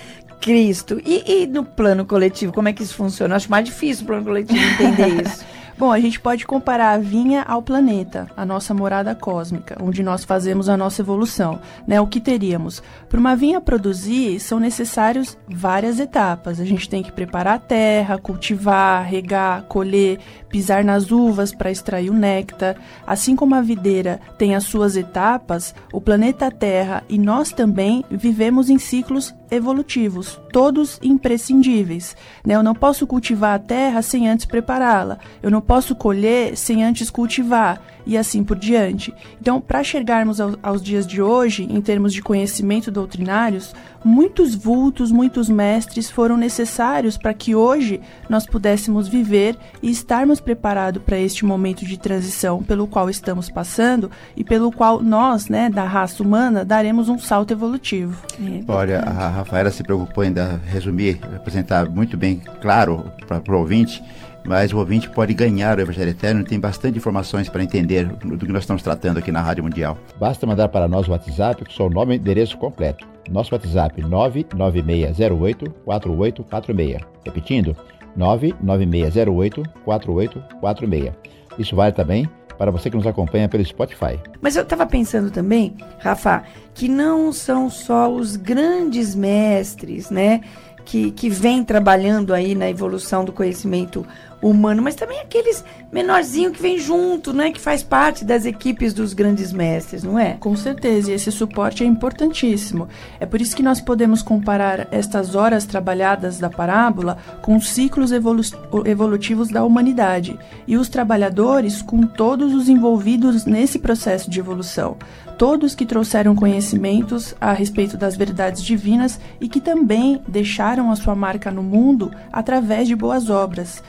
Cristo. 0.40 1.00
E, 1.04 1.42
e 1.42 1.46
no 1.46 1.64
plano 1.64 2.04
coletivo, 2.04 2.52
como 2.52 2.68
é 2.68 2.72
que 2.72 2.82
isso 2.82 2.94
funciona? 2.94 3.34
Eu 3.34 3.36
acho 3.36 3.50
mais 3.50 3.64
difícil 3.64 4.04
o 4.04 4.06
plano 4.06 4.24
coletivo 4.24 4.60
entender 4.60 5.22
isso. 5.24 5.44
Bom, 5.76 5.90
a 5.90 5.98
gente 5.98 6.20
pode 6.20 6.46
comparar 6.46 6.92
a 6.92 6.98
vinha 6.98 7.42
ao 7.42 7.60
planeta, 7.60 8.28
a 8.36 8.46
nossa 8.46 8.72
morada 8.72 9.12
cósmica, 9.12 9.76
onde 9.82 10.04
nós 10.04 10.22
fazemos 10.22 10.68
a 10.68 10.76
nossa 10.76 11.02
evolução. 11.02 11.58
Né? 11.84 12.00
O 12.00 12.06
que 12.06 12.20
teríamos? 12.20 12.80
Para 13.08 13.18
uma 13.18 13.34
vinha 13.34 13.60
produzir, 13.60 14.38
são 14.38 14.60
necessários 14.60 15.36
várias 15.48 15.98
etapas. 15.98 16.60
A 16.60 16.64
gente 16.64 16.88
tem 16.88 17.02
que 17.02 17.10
preparar 17.10 17.56
a 17.56 17.58
terra, 17.58 18.18
cultivar, 18.18 19.04
regar, 19.04 19.62
colher, 19.62 20.20
pisar 20.54 20.84
nas 20.84 21.10
uvas 21.10 21.52
para 21.52 21.72
extrair 21.72 22.10
o 22.10 22.14
néctar. 22.14 22.76
Assim 23.04 23.34
como 23.34 23.56
a 23.56 23.60
videira 23.60 24.20
tem 24.38 24.54
as 24.54 24.62
suas 24.62 24.96
etapas, 24.96 25.74
o 25.92 26.00
planeta 26.00 26.48
Terra 26.48 27.02
e 27.08 27.18
nós 27.18 27.50
também 27.50 28.04
vivemos 28.08 28.70
em 28.70 28.78
ciclos 28.78 29.34
evolutivos, 29.50 30.40
todos 30.52 30.98
imprescindíveis. 31.02 32.16
Né? 32.44 32.54
Eu 32.54 32.62
não 32.62 32.74
posso 32.74 33.06
cultivar 33.06 33.54
a 33.54 33.58
terra 33.58 34.02
sem 34.02 34.28
antes 34.28 34.46
prepará-la. 34.46 35.18
Eu 35.42 35.50
não 35.50 35.60
posso 35.60 35.94
colher 35.94 36.56
sem 36.56 36.84
antes 36.84 37.10
cultivar 37.10 37.80
e 38.06 38.18
assim 38.18 38.44
por 38.44 38.58
diante. 38.58 39.14
Então, 39.40 39.60
para 39.60 39.82
chegarmos 39.82 40.40
ao, 40.40 40.54
aos 40.62 40.82
dias 40.82 41.06
de 41.06 41.22
hoje, 41.22 41.66
em 41.70 41.80
termos 41.80 42.12
de 42.12 42.20
conhecimento 42.20 42.90
doutrinários, 42.90 43.74
muitos 44.04 44.54
vultos, 44.54 45.10
muitos 45.10 45.48
mestres 45.48 46.10
foram 46.10 46.36
necessários 46.36 47.16
para 47.16 47.32
que 47.32 47.54
hoje 47.54 48.00
nós 48.28 48.46
pudéssemos 48.46 49.08
viver 49.08 49.56
e 49.82 49.90
estarmos 49.90 50.40
preparados 50.44 51.02
para 51.02 51.18
este 51.18 51.44
momento 51.44 51.84
de 51.84 51.98
transição 51.98 52.62
pelo 52.62 52.86
qual 52.86 53.10
estamos 53.10 53.48
passando 53.48 54.10
e 54.36 54.44
pelo 54.44 54.70
qual 54.70 55.02
nós, 55.02 55.48
né, 55.48 55.70
da 55.70 55.84
raça 55.84 56.22
humana, 56.22 56.64
daremos 56.64 57.08
um 57.08 57.18
salto 57.18 57.52
evolutivo. 57.52 58.22
É 58.40 58.70
Olha, 58.70 59.00
a 59.00 59.28
Rafaela 59.28 59.70
se 59.70 59.82
preocupou 59.82 60.22
em 60.22 60.34
resumir, 60.66 61.18
apresentar 61.34 61.88
muito 61.88 62.16
bem 62.16 62.42
claro 62.60 63.10
para 63.26 63.54
o 63.54 63.58
ouvinte 63.58 64.02
mas 64.46 64.74
o 64.74 64.78
ouvinte 64.78 65.08
pode 65.08 65.32
ganhar 65.32 65.78
o 65.78 65.80
Evangelho 65.80 66.10
Eterno 66.10 66.44
tem 66.44 66.60
bastante 66.60 66.98
informações 66.98 67.48
para 67.48 67.62
entender 67.62 68.04
do 68.06 68.36
que 68.36 68.52
nós 68.52 68.64
estamos 68.64 68.82
tratando 68.82 69.16
aqui 69.18 69.32
na 69.32 69.40
Rádio 69.40 69.64
Mundial. 69.64 69.96
Basta 70.20 70.46
mandar 70.46 70.68
para 70.68 70.86
nós 70.86 71.08
o 71.08 71.12
WhatsApp 71.12 71.64
com 71.64 71.70
seu 71.70 71.88
nome 71.88 72.14
e 72.14 72.18
endereço 72.18 72.58
completo. 72.58 73.08
Nosso 73.30 73.54
WhatsApp 73.54 74.02
996084846. 74.02 77.00
Repetindo, 77.24 77.74
996084846. 78.18 81.12
Isso 81.58 81.76
vale 81.76 81.92
também 81.92 82.28
para 82.56 82.70
você 82.70 82.90
que 82.90 82.96
nos 82.96 83.06
acompanha 83.06 83.48
pelo 83.48 83.64
Spotify. 83.64 84.18
Mas 84.40 84.56
eu 84.56 84.62
estava 84.62 84.86
pensando 84.86 85.30
também, 85.30 85.76
Rafa, 85.98 86.44
que 86.72 86.88
não 86.88 87.32
são 87.32 87.68
só 87.68 88.10
os 88.10 88.36
grandes 88.36 89.14
mestres, 89.14 90.10
né, 90.10 90.40
que, 90.84 91.10
que 91.10 91.28
vêm 91.28 91.64
trabalhando 91.64 92.34
aí 92.34 92.54
na 92.54 92.68
evolução 92.68 93.24
do 93.24 93.32
conhecimento 93.32 94.06
humano, 94.48 94.82
mas 94.82 94.94
também 94.94 95.20
aqueles 95.20 95.64
menorzinho 95.90 96.50
que 96.50 96.60
vem 96.60 96.78
junto, 96.78 97.32
né? 97.32 97.50
Que 97.50 97.60
faz 97.60 97.82
parte 97.82 98.24
das 98.24 98.44
equipes 98.44 98.92
dos 98.92 99.14
grandes 99.14 99.52
mestres, 99.52 100.02
não 100.02 100.18
é? 100.18 100.34
Com 100.34 100.54
certeza, 100.56 101.10
e 101.10 101.14
esse 101.14 101.32
suporte 101.32 101.82
é 101.82 101.86
importantíssimo. 101.86 102.88
É 103.18 103.24
por 103.24 103.40
isso 103.40 103.56
que 103.56 103.62
nós 103.62 103.80
podemos 103.80 104.22
comparar 104.22 104.86
estas 104.90 105.34
horas 105.34 105.64
trabalhadas 105.64 106.38
da 106.38 106.50
parábola 106.50 107.16
com 107.40 107.56
os 107.56 107.68
ciclos 107.68 108.12
evolu 108.12 108.42
evolutivos 108.84 109.48
da 109.48 109.64
humanidade 109.64 110.38
e 110.66 110.76
os 110.76 110.88
trabalhadores 110.88 111.80
com 111.80 112.02
todos 112.02 112.52
os 112.52 112.68
envolvidos 112.68 113.46
nesse 113.46 113.78
processo 113.78 114.28
de 114.28 114.40
evolução 114.40 114.96
todos 115.34 115.74
que 115.74 115.86
trouxeram 115.86 116.34
conhecimentos 116.34 117.34
a 117.40 117.52
respeito 117.52 117.96
das 117.96 118.16
verdades 118.16 118.62
divinas 118.62 119.20
e 119.40 119.48
que 119.48 119.60
também 119.60 120.20
deixaram 120.26 120.90
a 120.90 120.96
sua 120.96 121.14
marca 121.14 121.50
no 121.50 121.62
mundo 121.62 122.10
através 122.32 122.88
de 122.88 122.94
boas 122.94 123.28
obras, 123.28 123.82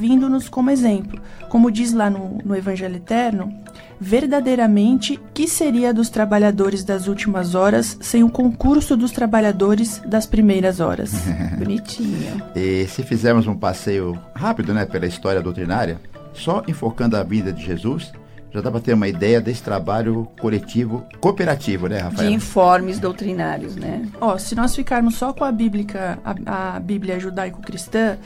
servindo-nos 0.00 0.48
como 0.48 0.70
exemplo. 0.70 1.20
Como 1.50 1.70
diz 1.70 1.92
lá 1.92 2.08
no, 2.08 2.38
no 2.42 2.56
Evangelho 2.56 2.96
Eterno, 2.96 3.52
verdadeiramente 4.00 5.20
que 5.34 5.46
seria 5.46 5.92
dos 5.92 6.08
trabalhadores 6.08 6.82
das 6.82 7.06
últimas 7.06 7.54
horas 7.54 7.98
sem 8.00 8.24
o 8.24 8.30
concurso 8.30 8.96
dos 8.96 9.12
trabalhadores 9.12 10.00
das 10.06 10.26
primeiras 10.26 10.80
horas? 10.80 11.12
Bonitinho. 11.58 12.42
E 12.56 12.86
se 12.86 13.02
fizermos 13.02 13.46
um 13.46 13.54
passeio 13.54 14.18
rápido 14.34 14.72
né, 14.72 14.86
pela 14.86 15.06
história 15.06 15.42
doutrinária, 15.42 16.00
só 16.32 16.62
enfocando 16.66 17.16
a 17.16 17.22
vida 17.22 17.52
de 17.52 17.62
Jesus, 17.62 18.10
já 18.52 18.60
dá 18.62 18.70
para 18.70 18.80
ter 18.80 18.94
uma 18.94 19.06
ideia 19.06 19.40
desse 19.40 19.62
trabalho 19.62 20.26
coletivo, 20.40 21.04
cooperativo, 21.20 21.88
né, 21.88 21.98
Rafael? 21.98 22.28
De 22.28 22.34
informes 22.34 22.98
doutrinários, 22.98 23.76
né? 23.76 24.08
Ó, 24.20 24.38
se 24.38 24.54
nós 24.54 24.74
ficarmos 24.74 25.16
só 25.16 25.32
com 25.32 25.44
a 25.44 25.52
Bíblia, 25.52 26.18
a, 26.24 26.76
a 26.76 26.80
Bíblia 26.80 27.20
judaico-cristã, 27.20 28.16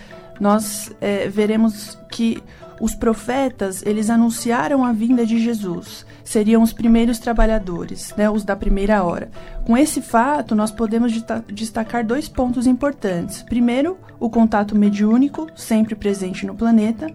nós 0.41 0.93
é, 1.01 1.29
veremos 1.29 1.99
que 2.11 2.43
os 2.81 2.95
profetas, 2.95 3.85
eles 3.87 4.11
anunciaram 4.11 4.85
a 4.85 4.93
vinda 4.93 5.25
de 5.25 5.39
Jesus. 5.39 6.05
Seriam 6.25 6.63
os 6.63 6.73
primeiros 6.73 7.19
trabalhadores, 7.19 8.13
né, 8.17 8.29
os 8.29 8.45
da 8.45 8.57
primeira 8.57 9.03
hora. 9.05 9.31
Com 9.65 9.77
esse 9.77 10.01
fato, 10.01 10.55
nós 10.55 10.71
podemos 10.71 11.13
destacar 11.49 12.05
dois 12.05 12.29
pontos 12.29 12.67
importantes. 12.67 13.43
Primeiro, 13.43 13.97
o 14.19 14.29
contato 14.29 14.77
mediúnico, 14.77 15.47
sempre 15.55 15.95
presente 15.95 16.47
no 16.47 16.55
planeta. 16.55 17.07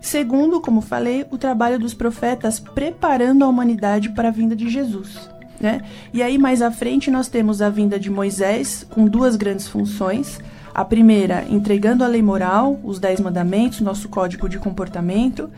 Segundo, 0.00 0.60
como 0.60 0.80
falei, 0.80 1.26
o 1.30 1.38
trabalho 1.38 1.78
dos 1.78 1.94
profetas 1.94 2.58
preparando 2.58 3.44
a 3.44 3.48
humanidade 3.48 4.10
para 4.10 4.28
a 4.28 4.32
vinda 4.32 4.56
de 4.56 4.68
Jesus. 4.68 5.30
Né? 5.60 5.82
E 6.12 6.22
aí, 6.22 6.36
mais 6.36 6.60
à 6.62 6.70
frente, 6.70 7.10
nós 7.10 7.28
temos 7.28 7.62
a 7.62 7.70
vinda 7.70 7.98
de 7.98 8.10
Moisés 8.10 8.86
com 8.90 9.06
duas 9.06 9.36
grandes 9.36 9.66
funções. 9.66 10.38
A 10.76 10.84
primeira, 10.84 11.42
entregando 11.48 12.04
a 12.04 12.06
lei 12.06 12.20
moral, 12.20 12.78
os 12.84 12.98
Dez 12.98 13.18
Mandamentos, 13.18 13.80
nosso 13.80 14.10
código 14.10 14.46
de 14.46 14.58
comportamento. 14.58 15.48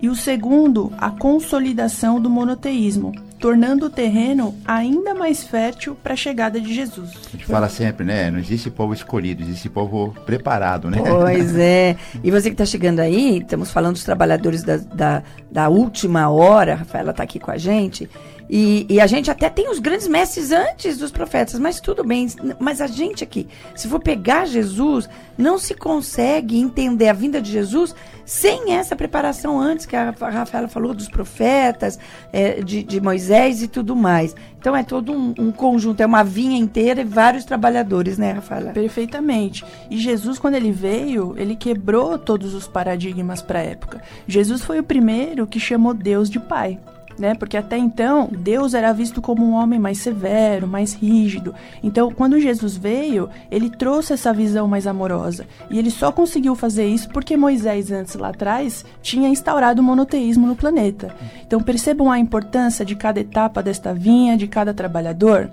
E 0.00 0.08
o 0.08 0.14
segundo, 0.14 0.92
a 0.96 1.10
consolidação 1.10 2.20
do 2.20 2.30
monoteísmo, 2.30 3.12
tornando 3.40 3.86
o 3.86 3.90
terreno 3.90 4.54
ainda 4.64 5.16
mais 5.16 5.42
fértil 5.42 5.96
para 6.00 6.12
a 6.12 6.16
chegada 6.16 6.60
de 6.60 6.72
Jesus. 6.72 7.10
A 7.26 7.30
gente 7.32 7.44
fala 7.44 7.68
sempre, 7.68 8.06
né? 8.06 8.30
Não 8.30 8.38
existe 8.38 8.70
povo 8.70 8.94
escolhido, 8.94 9.42
existe 9.42 9.68
povo 9.68 10.14
preparado, 10.24 10.88
né? 10.88 10.98
Pois 11.04 11.58
é. 11.58 11.96
E 12.22 12.30
você 12.30 12.48
que 12.48 12.54
está 12.54 12.64
chegando 12.64 13.00
aí, 13.00 13.38
estamos 13.38 13.72
falando 13.72 13.94
dos 13.94 14.04
trabalhadores 14.04 14.62
da, 14.62 14.76
da, 14.76 15.22
da 15.50 15.68
última 15.68 16.28
hora, 16.30 16.74
a 16.74 16.76
Rafaela 16.76 17.10
está 17.10 17.24
aqui 17.24 17.40
com 17.40 17.50
a 17.50 17.58
gente. 17.58 18.08
E, 18.48 18.86
e, 18.88 19.00
a 19.00 19.06
gente 19.06 19.30
até 19.30 19.50
tem 19.50 19.70
os 19.70 19.78
grandes 19.78 20.08
mestres 20.08 20.52
antes 20.52 20.96
dos 20.96 21.10
profetas, 21.10 21.58
mas 21.58 21.80
tudo 21.80 22.02
bem. 22.02 22.26
Mas 22.58 22.80
a 22.80 22.86
gente 22.86 23.22
aqui, 23.22 23.46
se 23.76 23.86
for 23.86 24.00
pegar 24.00 24.46
Jesus, 24.46 25.08
não 25.36 25.58
se 25.58 25.74
consegue 25.74 26.58
entender 26.58 27.08
a 27.08 27.12
vinda 27.12 27.42
de 27.42 27.52
Jesus 27.52 27.94
sem 28.24 28.74
essa 28.74 28.96
preparação 28.96 29.58
antes 29.58 29.86
que 29.86 29.96
a 29.96 30.10
Rafaela 30.10 30.68
falou 30.68 30.92
dos 30.92 31.08
profetas, 31.08 31.98
é, 32.32 32.62
de, 32.62 32.82
de, 32.82 33.00
Moisés 33.00 33.62
e 33.62 33.68
tudo 33.68 33.94
mais. 33.94 34.34
Então 34.58 34.76
é 34.76 34.82
todo 34.82 35.12
um, 35.12 35.34
um, 35.38 35.52
conjunto, 35.52 36.02
é 36.02 36.06
uma 36.06 36.22
vinha 36.22 36.58
inteira 36.58 37.00
e 37.00 37.04
vários 37.04 37.44
trabalhadores, 37.44 38.18
né, 38.18 38.32
Rafaela? 38.32 38.72
Perfeitamente. 38.72 39.64
E 39.90 39.96
Jesus, 39.98 40.38
quando 40.38 40.54
ele 40.54 40.72
veio, 40.72 41.34
ele 41.38 41.56
quebrou 41.56 42.18
todos 42.18 42.54
os 42.54 42.66
paradigmas 42.66 43.40
para 43.40 43.60
a 43.60 43.62
época. 43.62 44.02
Jesus 44.26 44.62
foi 44.62 44.78
o 44.78 44.84
primeiro 44.84 45.46
que 45.46 45.60
chamou 45.60 45.94
Deus 45.94 46.28
de 46.28 46.38
Pai 46.38 46.78
né? 47.18 47.34
Porque 47.34 47.56
até 47.56 47.76
então 47.76 48.28
Deus 48.30 48.74
era 48.74 48.92
visto 48.92 49.20
como 49.20 49.44
um 49.44 49.52
homem 49.52 49.78
mais 49.78 49.98
severo, 49.98 50.66
mais 50.66 50.94
rígido. 50.94 51.54
Então, 51.82 52.10
quando 52.10 52.40
Jesus 52.40 52.76
veio, 52.76 53.28
ele 53.50 53.70
trouxe 53.70 54.12
essa 54.12 54.32
visão 54.32 54.68
mais 54.68 54.86
amorosa. 54.86 55.46
E 55.70 55.78
ele 55.78 55.90
só 55.90 56.12
conseguiu 56.12 56.54
fazer 56.54 56.86
isso 56.86 57.08
porque 57.10 57.36
Moisés 57.36 57.90
antes 57.90 58.14
lá 58.14 58.28
atrás 58.28 58.84
tinha 59.02 59.28
instaurado 59.28 59.82
o 59.82 59.84
monoteísmo 59.84 60.46
no 60.46 60.56
planeta. 60.56 61.14
Então, 61.46 61.60
percebam 61.60 62.10
a 62.10 62.18
importância 62.18 62.84
de 62.84 62.94
cada 62.94 63.20
etapa 63.20 63.62
desta 63.62 63.92
vinha, 63.92 64.36
de 64.36 64.46
cada 64.46 64.72
trabalhador. 64.72 65.50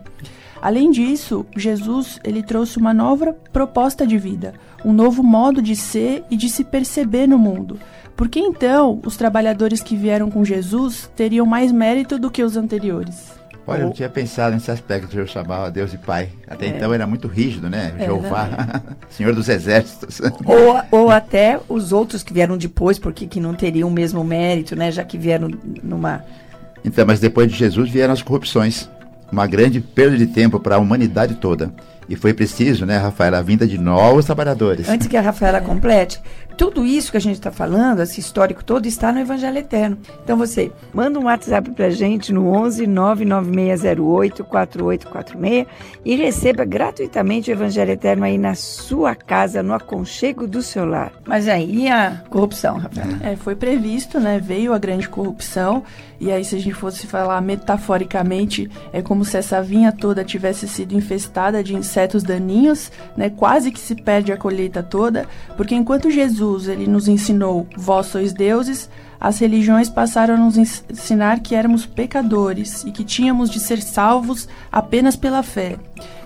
Além 0.61 0.89
disso, 0.89 1.45
Jesus 1.55 2.19
ele 2.23 2.41
trouxe 2.41 2.77
uma 2.77 2.93
nova 2.93 3.33
proposta 3.53 4.07
de 4.07 4.17
vida, 4.17 4.55
um 4.83 4.91
novo 4.91 5.21
modo 5.21 5.61
de 5.61 5.75
ser 5.75 6.23
e 6.29 6.35
de 6.35 6.49
se 6.49 6.63
perceber 6.63 7.27
no 7.27 7.37
mundo. 7.37 7.79
Por 8.15 8.29
que 8.29 8.39
então 8.39 8.99
os 9.05 9.17
trabalhadores 9.17 9.81
que 9.81 9.95
vieram 9.95 10.31
com 10.31 10.45
Jesus 10.45 11.09
teriam 11.15 11.45
mais 11.45 11.71
mérito 11.71 12.17
do 12.17 12.31
que 12.31 12.43
os 12.43 12.55
anteriores? 12.55 13.35
Olha, 13.67 13.81
eu 13.81 13.85
não 13.87 13.93
tinha 13.93 14.09
pensado 14.09 14.53
nesse 14.53 14.69
aspecto 14.69 15.07
de 15.07 15.17
eu 15.17 15.25
chamava 15.25 15.71
Deus 15.71 15.89
de 15.89 15.97
Pai. 15.97 16.29
Até 16.47 16.67
é. 16.67 16.69
então 16.69 16.93
era 16.93 17.07
muito 17.07 17.27
rígido, 17.27 17.67
né? 17.67 17.93
É, 17.97 18.05
Jeová, 18.05 18.83
Senhor 19.09 19.33
dos 19.33 19.49
Exércitos. 19.49 20.21
Ou, 20.45 20.81
ou 20.91 21.09
até 21.09 21.59
os 21.67 21.91
outros 21.91 22.21
que 22.21 22.31
vieram 22.31 22.57
depois, 22.57 22.99
porque 22.99 23.25
que 23.25 23.39
não 23.39 23.55
teriam 23.55 23.89
o 23.89 23.91
mesmo 23.91 24.23
mérito, 24.23 24.75
né? 24.75 24.91
Já 24.91 25.03
que 25.03 25.17
vieram 25.17 25.49
numa. 25.83 26.23
Então, 26.83 27.05
mas 27.05 27.19
depois 27.19 27.51
de 27.51 27.57
Jesus 27.57 27.89
vieram 27.89 28.13
as 28.13 28.21
corrupções. 28.21 28.87
Uma 29.31 29.47
grande 29.47 29.81
perda 29.81 30.15
de 30.15 30.27
tempo 30.27 30.59
para 30.59 30.75
a 30.75 30.79
humanidade 30.79 31.35
toda. 31.35 31.73
E 32.07 32.15
foi 32.15 32.33
preciso, 32.33 32.85
né, 32.85 32.97
Rafaela, 32.97 33.39
a 33.39 33.41
vinda 33.41 33.65
de 33.65 33.79
novos 33.79 34.25
trabalhadores. 34.25 34.87
Antes 34.87 35.07
que 35.07 35.17
a 35.17 35.21
Rafaela 35.21 35.59
complete, 35.59 36.21
tudo 36.57 36.85
isso 36.85 37.11
que 37.11 37.17
a 37.17 37.21
gente 37.21 37.35
está 37.35 37.51
falando, 37.51 38.01
esse 38.01 38.19
histórico 38.19 38.63
todo, 38.63 38.85
está 38.85 39.11
no 39.11 39.19
Evangelho 39.19 39.57
Eterno. 39.57 39.97
Então 40.23 40.37
você 40.37 40.71
manda 40.93 41.19
um 41.19 41.25
WhatsApp 41.25 41.69
para 41.71 41.87
a 41.87 41.89
gente 41.89 42.31
no 42.31 42.47
11 42.47 42.87
99608 42.87 44.43
4846 44.43 45.67
e 46.03 46.15
receba 46.15 46.63
gratuitamente 46.63 47.49
o 47.49 47.53
Evangelho 47.53 47.91
Eterno 47.91 48.23
aí 48.23 48.37
na 48.37 48.55
sua 48.55 49.15
casa, 49.15 49.61
no 49.61 49.73
aconchego 49.73 50.47
do 50.47 50.61
seu 50.61 50.85
lar. 50.85 51.11
Mas 51.25 51.47
aí 51.47 51.89
a 51.89 52.23
corrupção, 52.29 52.77
Rafael? 52.77 53.17
É, 53.21 53.35
foi 53.35 53.55
previsto, 53.55 54.19
né? 54.19 54.39
Veio 54.39 54.73
a 54.73 54.77
grande 54.77 55.09
corrupção 55.09 55.83
e 56.19 56.31
aí 56.31 56.45
se 56.45 56.55
a 56.55 56.59
gente 56.59 56.75
fosse 56.75 57.07
falar 57.07 57.41
metaforicamente, 57.41 58.69
é 58.93 59.01
como 59.01 59.25
se 59.25 59.37
essa 59.37 59.61
vinha 59.61 59.91
toda 59.91 60.23
tivesse 60.23 60.67
sido 60.67 60.95
infestada 60.95 61.63
de 61.63 61.75
insetos 61.75 62.23
daninhos, 62.23 62.91
né? 63.17 63.29
Quase 63.29 63.71
que 63.71 63.79
se 63.79 63.95
perde 63.95 64.31
a 64.31 64.37
colheita 64.37 64.81
toda, 64.81 65.27
porque 65.57 65.75
enquanto 65.75 66.09
Jesus 66.09 66.44
Jesus 66.45 66.67
ele 66.67 66.85
nos 66.87 67.07
ensinou, 67.07 67.67
vós 67.75 68.05
sois 68.07 68.31
deuses, 68.31 68.89
as 69.19 69.39
religiões 69.39 69.89
passaram 69.89 70.35
a 70.35 70.37
nos 70.37 70.57
ensinar 70.57 71.39
que 71.39 71.55
éramos 71.55 71.85
pecadores 71.85 72.83
e 72.83 72.91
que 72.91 73.03
tínhamos 73.03 73.49
de 73.49 73.59
ser 73.59 73.81
salvos 73.81 74.47
apenas 74.71 75.15
pela 75.15 75.41
fé. 75.41 75.77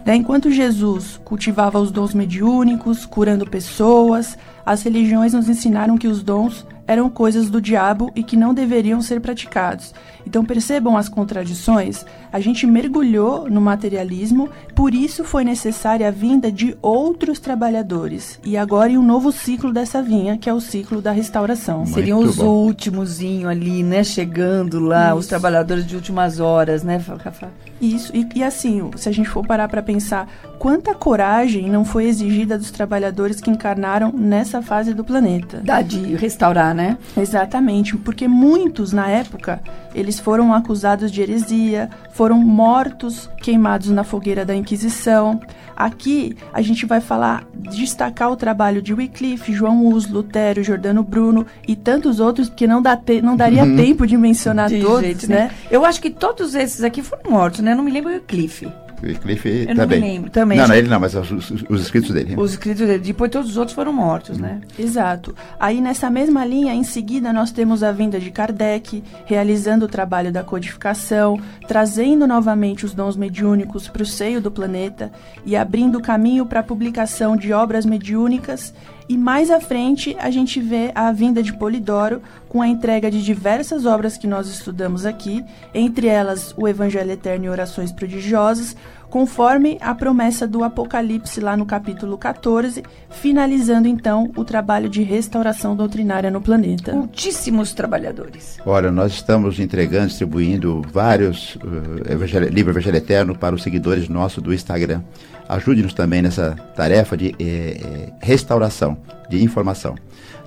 Daí, 0.05 0.17
enquanto 0.17 0.51
Jesus 0.51 1.19
cultivava 1.23 1.79
os 1.79 1.91
dons 1.91 2.13
mediúnicos, 2.13 3.05
curando 3.05 3.49
pessoas, 3.49 4.38
as 4.65 4.83
religiões 4.83 5.33
nos 5.33 5.47
ensinaram 5.47 5.97
que 5.97 6.07
os 6.07 6.21
dons 6.21 6.65
eram 6.89 7.08
coisas 7.08 7.51
do 7.51 7.62
diabo 7.62 8.12
e 8.15 8.24
que 8.24 8.36
não 8.36 8.51
deveriam 8.51 9.00
ser 9.00 9.22
praticados. 9.22 9.93
Então 10.25 10.43
percebam 10.43 10.98
as 10.98 11.08
contradições. 11.08 12.03
A 12.34 12.39
gente 12.39 12.65
mergulhou 12.65 13.48
no 13.48 13.62
materialismo, 13.62 14.50
por 14.75 14.93
isso 14.93 15.24
foi 15.24 15.43
necessária 15.43 16.08
a 16.08 16.12
vinda 16.12 16.51
de 16.51 16.75
outros 16.81 17.39
trabalhadores. 17.39 18.39
E 18.43 18.58
agora 18.58 18.91
em 18.91 18.98
um 18.98 19.05
novo 19.05 19.31
ciclo 19.31 19.72
dessa 19.72 20.01
vinha, 20.01 20.36
que 20.36 20.50
é 20.50 20.53
o 20.53 20.60
ciclo 20.60 21.00
da 21.00 21.12
restauração. 21.12 21.79
Muito 21.79 21.93
Seriam 21.93 22.19
os 22.19 22.39
últimos 22.39 23.19
ali, 23.48 23.84
né? 23.84 24.03
Chegando 24.03 24.79
lá, 24.79 25.10
isso. 25.10 25.17
os 25.17 25.27
trabalhadores 25.27 25.86
de 25.86 25.96
últimas 25.96 26.39
horas, 26.39 26.84
né, 26.84 26.98
Rafa? 26.98 27.50
Isso, 27.81 28.12
e, 28.15 28.27
e 28.36 28.43
assim, 28.43 28.89
se 28.96 29.08
a 29.08 29.12
gente 29.12 29.29
for 29.29 29.46
parar 29.46 29.67
para 29.69 29.81
pensar, 29.81 30.27
quanta 30.58 30.93
coragem 30.93 31.69
não 31.69 31.86
foi 31.86 32.05
exigida 32.05 32.58
dos 32.58 32.72
trabalhadores 32.72 33.39
que 33.39 33.50
encarnaram 33.50 34.12
nessa 34.12 34.62
fase 34.62 34.93
do 34.93 35.03
planeta? 35.03 35.62
Da 35.63 35.81
de 35.81 36.15
restaurar, 36.15 36.74
né? 36.75 36.78
Exatamente, 37.17 37.95
porque 37.98 38.27
muitos 38.27 38.93
na 38.93 39.07
época, 39.07 39.62
eles 39.93 40.19
foram 40.19 40.53
acusados 40.53 41.12
de 41.12 41.21
heresia, 41.21 41.89
foram 42.12 42.39
mortos, 42.39 43.29
queimados 43.41 43.89
na 43.89 44.03
fogueira 44.03 44.45
da 44.45 44.55
Inquisição. 44.55 45.39
Aqui 45.75 46.36
a 46.53 46.62
gente 46.62 46.86
vai 46.86 47.00
falar, 47.00 47.45
destacar 47.53 48.29
o 48.31 48.36
trabalho 48.36 48.81
de 48.81 48.93
Wycliffe, 48.93 49.53
João 49.53 49.88
Hus, 49.88 50.09
Lutero, 50.09 50.62
Jordano 50.62 51.03
Bruno 51.03 51.45
e 51.67 51.75
tantos 51.75 52.19
outros 52.19 52.50
que 52.50 52.67
não, 52.67 52.81
dá 52.81 52.98
te, 52.98 53.21
não 53.21 53.38
daria 53.38 53.63
uhum. 53.63 53.77
tempo 53.77 54.05
de 54.05 54.17
mencionar 54.17 54.69
de 54.69 54.81
todos, 54.81 55.01
jeito, 55.01 55.29
né? 55.29 55.51
Eu 55.71 55.86
acho 55.86 56.01
que 56.01 56.09
todos 56.09 56.53
esses 56.53 56.83
aqui 56.83 57.01
foram 57.01 57.31
mortos, 57.31 57.62
né? 57.62 57.74
Não 57.74 57.83
me 57.83 57.91
lembro 57.91 58.12
Wycliffe. 58.12 58.67
Wycliffe 59.03 59.50
Eu 59.68 59.68
não 59.68 59.75
também. 59.75 60.00
me 60.01 60.08
lembro, 60.08 60.29
também. 60.29 60.58
Não, 60.58 60.68
não, 60.68 60.75
ele 60.75 60.88
não, 60.88 61.00
mas 61.00 61.15
os, 61.15 61.32
os- 61.32 61.63
os 61.70 61.82
escritos 61.82 62.12
dele. 62.12 62.36
Os 62.38 62.51
escritos 62.51 62.86
dele. 62.88 63.00
Depois 63.00 63.32
todos 63.32 63.50
os 63.51 63.58
outros 63.58 63.74
foram 63.75 63.94
mortos, 63.94 64.38
né? 64.38 64.62
Exato. 64.77 65.36
Aí 65.60 65.79
nessa 65.82 66.10
mesma 66.10 66.46
linha, 66.46 66.74
em 66.74 66.84
seguida, 66.84 67.32
nós 67.34 67.51
temos 67.51 67.84
a 67.84 67.91
vinda 67.91 68.20
de 68.20 68.32
Kardec, 68.32 69.03
realizando 69.25 69.86
o 69.86 69.88
trabalho 69.88 70.32
da 70.32 70.44
codificação, 70.44 71.39
trazendo 71.68 72.27
novamente 72.27 72.86
os 72.86 72.94
dons 72.94 73.15
mediúnicos 73.15 73.88
para 73.88 74.03
o 74.03 74.06
seio 74.06 74.41
do 74.41 74.51
planeta 74.51 75.12
e 75.46 75.56
abrindo 75.56 76.00
caminho 76.01 76.46
para 76.46 76.60
a 76.60 76.63
publicação 76.63 77.36
de 77.38 77.51
obras 77.53 77.86
mediúnicas. 77.86 78.74
E 79.09 79.17
mais 79.17 79.49
à 79.49 79.59
frente, 79.59 80.15
a 80.19 80.29
gente 80.29 80.59
vê 80.59 80.91
a 80.93 81.11
vinda 81.11 81.41
de 81.41 81.51
Polidoro 81.51 82.21
com 82.47 82.61
a 82.61 82.67
entrega 82.67 83.09
de 83.09 83.23
diversas 83.23 83.83
obras 83.83 84.19
que 84.19 84.27
nós 84.27 84.47
estudamos 84.47 85.03
aqui, 85.03 85.43
entre 85.73 86.05
elas 86.05 86.53
o 86.55 86.67
Evangelho 86.67 87.09
Eterno 87.09 87.45
e 87.45 87.49
Orações 87.49 87.91
Prodigiosas, 87.91 88.77
conforme 89.09 89.77
a 89.81 89.93
promessa 89.95 90.47
do 90.47 90.63
Apocalipse 90.63 91.41
lá 91.41 91.57
no 91.57 91.65
capítulo 91.65 92.17
14, 92.17 92.83
finalizando 93.09 93.87
então 93.87 94.31
o 94.35 94.45
trabalho 94.45 94.89
de 94.89 95.01
restauração 95.01 95.75
doutrinária 95.75 96.29
no 96.29 96.41
planeta. 96.41 96.93
Muitíssimos 96.93 97.73
trabalhadores. 97.73 98.59
Olha, 98.65 98.91
nós 98.91 99.13
estamos 99.13 99.59
entregando, 99.59 100.07
distribuindo 100.07 100.81
vários 100.91 101.55
uh, 101.55 102.11
evangelho, 102.11 102.49
livro 102.49 102.71
Evangelho 102.71 102.97
Eterno 102.97 103.35
para 103.35 103.55
os 103.55 103.63
seguidores 103.63 104.07
nossos 104.07 104.43
do 104.43 104.53
Instagram. 104.53 105.01
Ajude-nos 105.47 105.93
também 105.93 106.21
nessa 106.21 106.55
tarefa 106.75 107.17
de 107.17 107.29
eh, 107.39 107.81
eh, 107.83 108.13
restauração, 108.21 108.95
de 109.27 109.43
informação. 109.43 109.95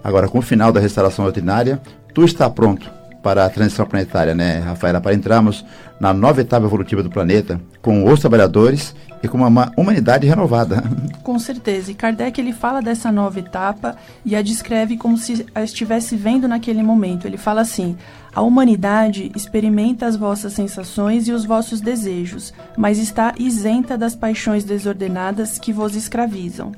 Agora, 0.05 0.29
com 0.29 0.39
o 0.39 0.43
final 0.43 0.71
da 0.71 0.79
restauração 0.79 1.25
doutrinária, 1.25 1.83
tu 2.15 2.25
está 2.25 2.49
pronto 2.49 2.89
para 3.23 3.45
a 3.45 3.51
transição 3.51 3.87
planetária, 3.87 4.35
né, 4.35 4.59
Rafaela? 4.59 5.01
Para 5.01 5.15
entrarmos 5.15 5.65
na 6.01 6.13
nova 6.13 6.41
etapa 6.41 6.67
evolutiva 6.67 7.03
do 7.03 7.11
planeta, 7.11 7.61
com 7.81 8.11
os 8.11 8.21
trabalhadores 8.21 8.95
e 9.23 9.29
com 9.29 9.39
uma 9.39 9.73
humanidade 9.77 10.27
renovada. 10.27 10.83
Com 11.23 11.39
certeza. 11.39 11.93
E 11.93 11.95
Kardec 11.95 12.41
ele 12.41 12.53
fala 12.53 12.83
dessa 12.83 13.13
nova 13.13 13.39
etapa 13.39 13.97
e 14.25 14.35
a 14.35 14.43
descreve 14.43 14.97
como 14.97 15.17
se 15.17 15.47
a 15.55 15.63
estivesse 15.63 16.17
vendo 16.17 16.49
naquele 16.49 16.83
momento. 16.83 17.27
Ele 17.27 17.37
fala 17.37 17.61
assim: 17.61 17.97
a 18.35 18.43
humanidade 18.43 19.31
experimenta 19.37 20.07
as 20.07 20.17
vossas 20.17 20.55
sensações 20.55 21.29
e 21.29 21.33
os 21.33 21.45
vossos 21.45 21.81
desejos, 21.81 22.53
mas 22.77 22.99
está 22.99 23.33
isenta 23.39 23.97
das 23.97 24.17
paixões 24.17 24.65
desordenadas 24.65 25.59
que 25.59 25.73
vos 25.73 25.95
escravizam. 25.95 26.73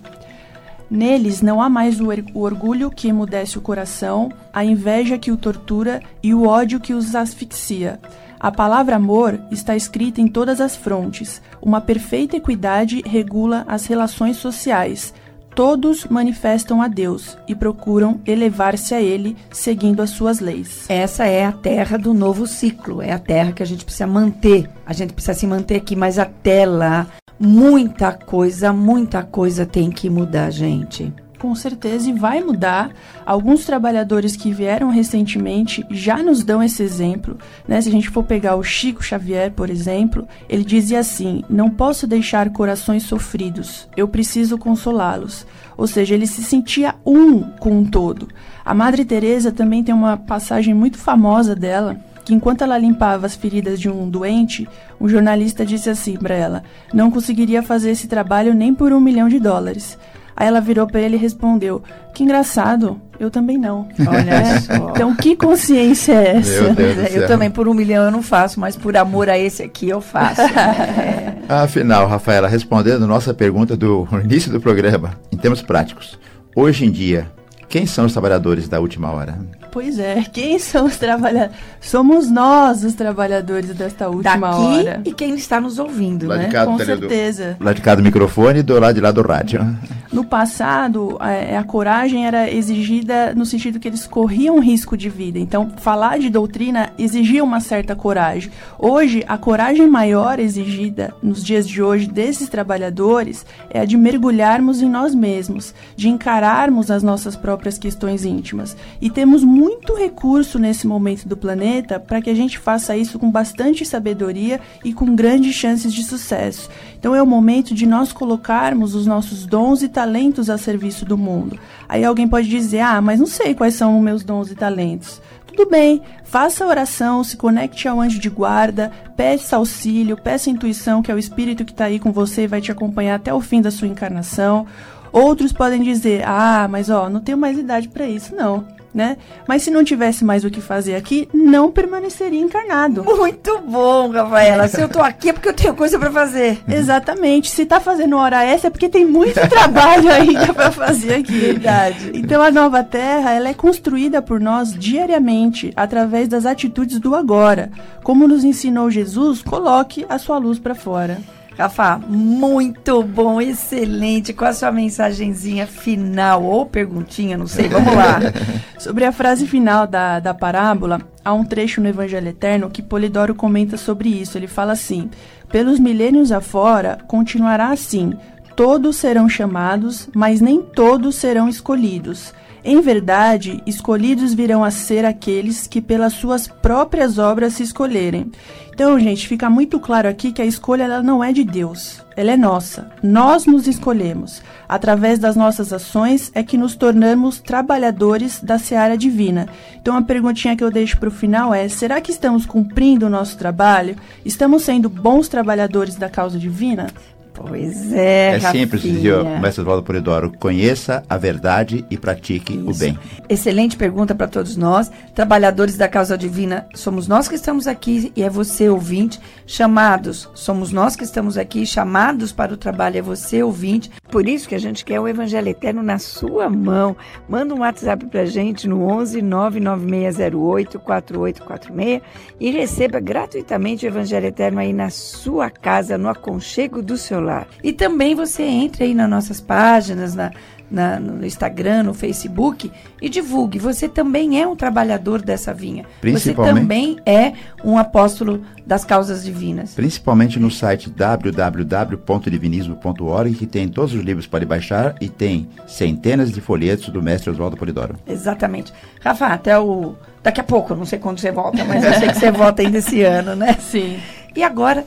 Neles 0.90 1.40
não 1.40 1.60
há 1.60 1.68
mais 1.68 2.00
o, 2.00 2.08
o 2.34 2.40
orgulho 2.40 2.90
que 2.90 3.08
emudece 3.08 3.58
o 3.58 3.60
coração, 3.60 4.30
a 4.52 4.64
inveja 4.64 5.18
que 5.18 5.30
o 5.30 5.36
tortura 5.36 6.00
e 6.22 6.34
o 6.34 6.46
ódio 6.46 6.80
que 6.80 6.94
os 6.94 7.14
asfixia. 7.14 7.98
A 8.38 8.52
palavra 8.52 8.96
amor 8.96 9.40
está 9.50 9.74
escrita 9.74 10.20
em 10.20 10.28
todas 10.28 10.60
as 10.60 10.76
frontes. 10.76 11.40
Uma 11.62 11.80
perfeita 11.80 12.36
equidade 12.36 13.02
regula 13.06 13.64
as 13.66 13.86
relações 13.86 14.36
sociais. 14.36 15.14
Todos 15.54 16.04
manifestam 16.06 16.82
a 16.82 16.88
Deus 16.88 17.38
e 17.46 17.54
procuram 17.54 18.20
elevar-se 18.26 18.92
a 18.92 19.00
Ele 19.00 19.36
seguindo 19.52 20.02
as 20.02 20.10
suas 20.10 20.40
leis. 20.40 20.84
Essa 20.90 21.26
é 21.26 21.46
a 21.46 21.52
terra 21.52 21.96
do 21.96 22.12
novo 22.12 22.46
ciclo. 22.46 23.00
É 23.00 23.12
a 23.12 23.18
terra 23.18 23.52
que 23.52 23.62
a 23.62 23.66
gente 23.66 23.84
precisa 23.84 24.06
manter. 24.06 24.68
A 24.84 24.92
gente 24.92 25.12
precisa 25.12 25.32
se 25.32 25.46
manter 25.46 25.76
aqui, 25.76 25.94
mas 25.94 26.18
até 26.18 26.66
lá, 26.66 27.06
muita 27.38 28.12
coisa, 28.12 28.72
muita 28.72 29.22
coisa 29.22 29.66
tem 29.66 29.90
que 29.90 30.08
mudar, 30.08 30.50
gente. 30.50 31.12
Com 31.44 31.54
certeza, 31.54 32.08
e 32.08 32.12
vai 32.14 32.42
mudar. 32.42 32.90
Alguns 33.26 33.66
trabalhadores 33.66 34.34
que 34.34 34.50
vieram 34.50 34.88
recentemente 34.88 35.84
já 35.90 36.22
nos 36.22 36.42
dão 36.42 36.62
esse 36.62 36.82
exemplo. 36.82 37.36
Né? 37.68 37.82
Se 37.82 37.90
a 37.90 37.92
gente 37.92 38.08
for 38.08 38.24
pegar 38.24 38.56
o 38.56 38.62
Chico 38.62 39.04
Xavier, 39.04 39.52
por 39.52 39.68
exemplo, 39.68 40.26
ele 40.48 40.64
dizia 40.64 41.00
assim: 41.00 41.44
Não 41.50 41.68
posso 41.68 42.06
deixar 42.06 42.48
corações 42.48 43.02
sofridos, 43.02 43.86
eu 43.94 44.08
preciso 44.08 44.56
consolá-los. 44.56 45.46
Ou 45.76 45.86
seja, 45.86 46.14
ele 46.14 46.26
se 46.26 46.42
sentia 46.42 46.94
um 47.04 47.42
com 47.42 47.82
o 47.82 47.90
todo. 47.90 48.28
A 48.64 48.72
Madre 48.72 49.04
Teresa 49.04 49.52
também 49.52 49.84
tem 49.84 49.94
uma 49.94 50.16
passagem 50.16 50.72
muito 50.72 50.96
famosa 50.96 51.54
dela, 51.54 51.98
que 52.25 52.35
enquanto 52.35 52.62
ela 52.62 52.78
limpava 52.78 53.26
as 53.26 53.35
feridas 53.35 53.78
de 53.78 53.88
um 53.88 54.09
doente, 54.09 54.69
um 55.00 55.09
jornalista 55.09 55.64
disse 55.64 55.90
assim 55.90 56.16
para 56.16 56.35
ela: 56.35 56.62
Não 56.93 57.11
conseguiria 57.11 57.62
fazer 57.62 57.90
esse 57.90 58.09
trabalho 58.09 58.54
nem 58.54 58.75
por 58.75 58.93
um 58.93 59.00
milhão 59.00 59.28
de 59.28 59.38
dólares. 59.38 59.99
Aí 60.37 60.49
ela 60.49 60.61
virou 60.61 60.87
para 60.87 61.00
ele 61.00 61.16
e 61.16 61.19
respondeu: 61.19 61.83
Que 62.12 62.25
engraçado, 62.25 63.00
eu 63.21 63.31
também 63.31 63.57
não. 63.57 63.88
Olha 64.00 64.61
só. 64.61 64.90
Então, 64.90 65.14
que 65.14 65.37
consciência 65.37 66.12
é 66.12 66.37
essa? 66.38 66.62
Meu 66.62 66.75
Deus 66.75 66.97
do 66.97 67.02
Eu 67.02 67.26
também, 67.28 67.50
por 67.50 67.69
um 67.69 67.75
milhão, 67.75 68.04
eu 68.04 68.11
não 68.11 68.23
faço, 68.23 68.59
mas 68.59 68.75
por 68.75 68.97
amor 68.97 69.28
a 69.28 69.38
esse 69.38 69.62
aqui, 69.62 69.88
eu 69.88 70.00
faço. 70.00 70.40
É. 70.40 71.35
Afinal, 71.49 72.09
Rafaela, 72.09 72.49
respondendo 72.49 73.07
nossa 73.07 73.33
pergunta 73.33 73.76
do 73.76 74.09
início 74.25 74.50
do 74.50 74.61
programa, 74.61 75.14
em 75.31 75.37
termos 75.37 75.62
práticos, 75.62 76.19
hoje 76.57 76.85
em 76.85 76.90
dia, 76.90 77.31
quem 77.69 77.87
são 77.87 78.07
os 78.07 78.12
trabalhadores 78.12 78.69
da 78.69 78.81
última 78.81 79.11
hora? 79.11 79.38
Pois 79.75 79.99
é, 79.99 80.23
quem 80.33 80.57
são 80.61 80.87
os 80.87 80.97
trabalhadores? 80.97 81.57
Somos 81.81 82.31
nós 82.31 82.85
os 82.85 82.95
trabalhadores 82.95 83.71
desta 83.75 84.09
última 84.09 84.37
Daqui 84.52 84.62
hora. 84.62 85.00
e 85.04 85.13
quem 85.13 85.34
está 85.34 85.60
nos 85.60 85.80
ouvindo, 85.80 86.28
Lá 86.28 86.37
de 86.37 86.45
né? 86.45 86.49
cá, 86.52 86.65
Com 86.65 86.76
tá 86.76 86.84
ali 86.84 86.95
do- 86.95 87.00
certeza. 87.08 87.56
Lá 87.60 87.73
de 87.73 87.82
cá 87.82 87.97
do 87.97 88.02
microfone 88.02 88.60
e 88.60 88.63
do 88.63 88.78
lado 88.78 88.95
de 88.95 89.00
lá 89.00 89.10
do 89.10 89.21
rádio. 89.23 89.67
No 90.13 90.23
passado, 90.25 91.17
a, 91.19 91.58
a 91.58 91.65
coragem 91.65 92.25
era 92.25 92.49
exigida 92.49 93.34
no 93.34 93.45
sentido 93.45 93.80
que 93.80 93.89
eles 93.89 94.06
corriam 94.06 94.60
risco 94.60 94.97
de 94.97 95.08
vida. 95.08 95.41
Então, 95.41 95.73
falar 95.78 96.21
de 96.21 96.30
doutrina 96.30 96.91
exigia 96.97 97.43
uma 97.43 97.58
certa 97.58 97.97
coragem. 97.97 98.52
Hoje, 98.78 99.25
a 99.26 99.37
coragem 99.37 99.89
maior 99.89 100.39
exigida 100.39 101.13
nos 101.21 101.43
dias 101.45 101.67
de 101.67 101.82
hoje 101.82 102.06
desses 102.06 102.49
trabalhadores 102.49 103.45
é 103.69 103.80
a 103.80 103.84
de 103.84 103.97
mergulharmos 103.97 104.80
em 104.80 104.89
nós 104.89 105.17
mesmos, 105.17 105.75
de 105.97 106.08
encararmos 106.08 106.93
as 106.93 107.02
nossas 107.02 107.34
próprias 107.34 107.76
questões 107.76 108.25
íntimas. 108.25 108.76
E 109.00 109.10
temos 109.10 109.43
muito 109.43 109.63
recurso 110.04 110.58
nesse 110.58 110.86
momento 110.86 111.26
do 111.26 111.36
planeta 111.36 111.98
para 111.98 112.20
que 112.20 112.30
a 112.30 112.34
gente 112.34 112.58
faça 112.58 112.96
isso 112.96 113.18
com 113.18 113.30
bastante 113.30 113.84
sabedoria 113.84 114.60
e 114.84 114.92
com 114.92 115.14
grandes 115.14 115.54
chances 115.54 115.92
de 115.92 116.02
sucesso. 116.02 116.68
Então 116.98 117.14
é 117.14 117.22
o 117.22 117.26
momento 117.26 117.74
de 117.74 117.86
nós 117.86 118.12
colocarmos 118.12 118.94
os 118.94 119.06
nossos 119.06 119.46
dons 119.46 119.82
e 119.82 119.88
talentos 119.88 120.50
a 120.50 120.58
serviço 120.58 121.04
do 121.04 121.16
mundo. 121.16 121.58
Aí 121.88 122.04
alguém 122.04 122.28
pode 122.28 122.48
dizer: 122.48 122.80
"Ah, 122.80 123.00
mas 123.00 123.18
não 123.18 123.26
sei 123.26 123.54
quais 123.54 123.74
são 123.74 123.96
os 123.96 124.04
meus 124.04 124.22
dons 124.22 124.50
e 124.50 124.54
talentos". 124.54 125.20
Tudo 125.46 125.70
bem, 125.70 126.02
faça 126.24 126.64
a 126.64 126.68
oração, 126.68 127.22
se 127.22 127.36
conecte 127.36 127.86
ao 127.86 128.00
anjo 128.00 128.18
de 128.18 128.28
guarda, 128.28 128.90
peça 129.16 129.56
auxílio, 129.56 130.16
peça 130.16 130.50
intuição, 130.50 131.00
que 131.00 131.12
é 131.12 131.14
o 131.14 131.18
espírito 131.18 131.64
que 131.64 131.70
está 131.70 131.84
aí 131.84 132.00
com 132.00 132.10
você 132.10 132.42
e 132.42 132.48
vai 132.48 132.60
te 132.60 132.72
acompanhar 132.72 133.14
até 133.14 133.32
o 133.32 133.40
fim 133.40 133.62
da 133.62 133.70
sua 133.70 133.86
encarnação. 133.86 134.66
Outros 135.12 135.52
podem 135.52 135.82
dizer: 135.82 136.24
"Ah, 136.26 136.66
mas 136.68 136.90
ó, 136.90 137.08
não 137.08 137.20
tenho 137.20 137.38
mais 137.38 137.56
idade 137.56 137.88
para 137.88 138.06
isso, 138.06 138.34
não", 138.34 138.64
né? 138.95 139.17
Mas 139.47 139.63
se 139.63 139.71
não 139.71 139.83
tivesse 139.83 140.25
mais 140.25 140.45
o 140.45 140.50
que 140.50 140.61
fazer 140.61 140.95
aqui, 140.95 141.28
não 141.35 141.71
permaneceria 141.71 142.41
encarnado. 142.41 143.04
Muito 143.04 143.61
bom, 143.61 144.11
Rafaela. 144.11 144.69
Se 144.69 144.80
eu 144.80 144.89
tô 144.89 145.00
aqui 145.00 145.30
é 145.30 145.33
porque 145.33 145.49
eu 145.49 145.54
tenho 145.54 145.75
coisa 145.75 145.99
para 145.99 146.11
fazer. 146.11 146.63
Exatamente. 146.69 147.50
Se 147.50 147.67
tá 147.67 147.80
fazendo 147.80 148.17
hora 148.17 148.45
essa 148.45 148.69
é 148.69 148.71
porque 148.71 148.89
tem 148.89 149.04
muito 149.04 149.35
trabalho 149.49 150.11
ainda 150.11 150.54
para 150.54 150.71
fazer 150.71 151.15
aqui. 151.15 151.39
Verdade. 151.39 152.13
Então 152.15 152.41
a 152.41 152.50
nova 152.50 152.85
terra, 152.85 153.33
ela 153.33 153.49
é 153.49 153.54
construída 153.54 154.23
por 154.23 154.41
nós 154.41 154.73
diariamente 154.73 155.73
através 155.75 156.28
das 156.28 156.47
atitudes 156.47 157.00
do 157.00 157.15
agora. 157.15 157.71
Como 158.02 158.28
nos 158.28 158.45
ensinou 158.45 158.91
Jesus, 158.91 159.43
coloque 159.43 160.07
a 160.09 160.19
sua 160.19 160.39
luz 160.39 160.59
para 160.59 160.75
fora. 160.75 161.19
Rafa, 161.56 161.99
muito 161.99 163.02
bom, 163.02 163.40
excelente. 163.40 164.32
Qual 164.32 164.50
a 164.50 164.54
sua 164.54 164.73
mensagenzinha 164.73 165.67
final 165.67 166.43
ou 166.43 166.67
perguntinha? 166.67 167.38
Não 167.38 167.47
sei. 167.47 167.69
Vamos 167.69 167.95
lá. 167.95 168.19
Sobre 168.78 169.04
a 169.04 169.12
frase 169.12 169.47
final 169.47 169.86
da, 169.86 170.19
da 170.19 170.34
parábola, 170.34 171.00
há 171.25 171.32
um 171.32 171.45
trecho 171.45 171.80
no 171.80 171.88
Evangelho 171.88 172.28
Eterno 172.28 172.71
que 172.71 172.82
Polidoro 172.82 173.34
comenta 173.34 173.76
sobre 173.76 174.08
isso. 174.08 174.36
Ele 174.36 174.49
fala 174.49 174.73
assim: 174.73 175.08
Pelos 175.49 175.78
milênios 175.78 176.32
afora, 176.32 176.99
continuará 177.06 177.69
assim: 177.69 178.14
todos 178.56 178.97
serão 178.97 179.28
chamados, 179.28 180.08
mas 180.14 180.40
nem 180.40 180.60
todos 180.60 181.14
serão 181.14 181.49
escolhidos. 181.49 182.34
Em 182.66 182.80
verdade, 182.80 183.62
escolhidos 183.66 184.32
virão 184.32 184.64
a 184.64 184.70
ser 184.70 185.04
aqueles 185.04 185.66
que 185.66 185.82
pelas 185.82 186.14
suas 186.14 186.48
próprias 186.48 187.18
obras 187.18 187.52
se 187.52 187.62
escolherem. 187.62 188.32
Então, 188.72 188.98
gente, 188.98 189.28
fica 189.28 189.50
muito 189.50 189.78
claro 189.78 190.08
aqui 190.08 190.32
que 190.32 190.40
a 190.40 190.46
escolha 190.46 190.84
ela 190.84 191.02
não 191.02 191.22
é 191.22 191.30
de 191.30 191.44
Deus, 191.44 192.02
ela 192.16 192.32
é 192.32 192.36
nossa. 192.38 192.90
Nós 193.02 193.44
nos 193.44 193.68
escolhemos. 193.68 194.42
Através 194.66 195.18
das 195.18 195.36
nossas 195.36 195.74
ações 195.74 196.32
é 196.34 196.42
que 196.42 196.56
nos 196.56 196.74
tornamos 196.74 197.38
trabalhadores 197.38 198.40
da 198.40 198.58
seara 198.58 198.96
divina. 198.96 199.46
Então, 199.80 199.96
a 199.96 200.02
perguntinha 200.02 200.56
que 200.56 200.64
eu 200.64 200.70
deixo 200.70 200.98
para 200.98 201.10
o 201.10 201.12
final 201.12 201.54
é: 201.54 201.68
será 201.68 202.00
que 202.00 202.10
estamos 202.10 202.46
cumprindo 202.46 203.06
o 203.06 203.10
nosso 203.10 203.36
trabalho? 203.36 203.94
Estamos 204.24 204.62
sendo 204.62 204.88
bons 204.88 205.28
trabalhadores 205.28 205.96
da 205.96 206.08
causa 206.08 206.38
divina? 206.38 206.86
Pois 207.34 207.92
é, 207.92 208.36
É 208.36 208.40
simples, 208.40 208.82
Rafinha. 208.82 208.94
dizia 208.94 209.23
o 209.23 209.40
mestre 209.40 209.60
Oswaldo 209.62 209.82
Polidoro. 209.82 210.32
Conheça 210.38 211.02
a 211.08 211.16
verdade 211.16 211.84
e 211.90 211.97
pratique 211.99 212.56
o 212.56 212.70
Isso. 212.70 212.80
bem. 212.80 212.99
Excelente 213.28 213.76
pergunta 213.76 214.14
para 214.14 214.28
todos 214.28 214.56
nós, 214.56 214.90
trabalhadores 215.14 215.76
da 215.76 215.88
causa 215.88 216.16
divina. 216.16 216.66
Somos 216.75 217.08
nós 217.08 217.26
que 217.28 217.34
estamos 217.34 217.66
aqui 217.66 218.12
e 218.14 218.23
é 218.23 218.30
você, 218.30 218.68
ouvinte. 218.68 219.20
Chamados, 219.47 220.28
somos 220.34 220.73
nós 220.73 220.94
que 220.97 221.04
estamos 221.04 221.36
aqui, 221.36 221.66
chamados 221.66 222.32
para 222.32 222.54
o 222.54 222.56
trabalho, 222.56 222.99
é 222.99 223.02
você, 223.02 223.42
ouvinte. 223.42 223.90
Por 224.10 224.28
isso 224.28 224.49
que 224.49 224.54
a 224.54 224.60
gente 224.60 224.84
quer 224.84 225.00
o 225.00 225.08
Evangelho 225.08 225.49
Eterno 225.49 225.82
na 225.82 225.99
sua 225.99 226.49
mão. 226.49 226.97
Manda 227.28 227.54
um 227.54 227.60
WhatsApp 227.60 228.06
para 228.06 228.25
gente 228.25 228.68
no 228.68 228.84
11 228.88 229.20
99608 229.23 230.78
4846 230.78 232.02
e 232.40 232.50
receba 232.50 233.00
gratuitamente 233.00 233.84
o 233.84 233.88
Evangelho 233.88 234.26
Eterno 234.26 234.60
aí 234.60 234.73
na 234.73 234.90
sua 234.90 235.50
casa, 235.50 235.99
no 235.99 236.08
aconchego 236.08 236.80
do 236.82 236.97
seu 236.97 237.20
lar. 237.25 237.47
E 237.63 237.73
também 237.73 238.15
você 238.15 238.43
entre 238.43 238.84
aí 238.84 238.95
nas 238.95 239.08
nossas 239.10 239.41
páginas, 239.41 240.15
na, 240.15 240.30
na- 240.71 240.99
no 241.00 241.25
Instagram, 241.26 241.82
no 241.84 241.95
Facebook 241.95 242.71
e 243.00 243.08
divulgue. 243.08 243.58
Você 243.58 243.89
também 243.89 244.39
é 244.41 244.47
um 244.47 244.54
trabalhar 244.56 244.99
dessa 244.99 245.52
vinha. 245.54 245.84
Você 246.02 246.34
também 246.34 246.99
é 247.06 247.32
um 247.65 247.78
apóstolo 247.78 248.43
das 248.67 248.84
causas 248.84 249.25
divinas. 249.25 249.73
Principalmente 249.75 250.39
no 250.39 250.50
site 250.50 250.91
www.divinismo.org, 250.91 253.34
que 253.34 253.47
tem 253.47 253.69
todos 253.69 253.95
os 253.95 254.02
livros 254.02 254.26
para 254.26 254.45
baixar 254.47 254.95
e 255.00 255.08
tem 255.08 255.49
centenas 255.67 256.30
de 256.32 256.41
folhetos 256.41 256.89
do 256.89 257.02
mestre 257.02 257.30
Oswaldo 257.30 257.56
Polidoro. 257.56 257.97
Exatamente. 258.06 258.73
Rafa, 259.00 259.26
até 259.26 259.58
o. 259.58 259.95
Daqui 260.23 260.41
a 260.41 260.45
pouco, 260.45 260.75
não 260.75 260.87
sei 260.87 260.99
quando 260.99 261.19
você 261.21 261.30
volta, 261.30 261.63
mas 261.65 261.84
eu 261.84 261.93
sei 261.95 262.08
que 262.08 262.19
você 262.19 262.30
volta 262.32 262.63
ainda 262.63 262.78
esse 262.78 263.02
ano, 263.02 263.37
né? 263.37 263.54
Sim. 263.60 263.99
E 264.34 264.43
agora, 264.43 264.84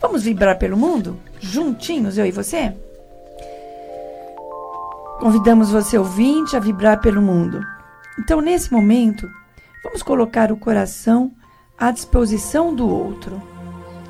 vamos 0.00 0.22
vibrar 0.22 0.58
pelo 0.58 0.76
mundo? 0.76 1.18
Juntinhos, 1.40 2.18
eu 2.18 2.26
e 2.26 2.30
você? 2.30 2.74
Convidamos 5.20 5.70
você, 5.70 5.98
ouvinte, 5.98 6.56
a 6.56 6.60
vibrar 6.60 7.00
pelo 7.00 7.20
mundo. 7.20 7.60
Então, 8.18 8.40
nesse 8.40 8.72
momento, 8.72 9.28
vamos 9.82 10.02
colocar 10.02 10.52
o 10.52 10.56
coração 10.56 11.32
à 11.76 11.90
disposição 11.90 12.74
do 12.74 12.88
outro. 12.88 13.42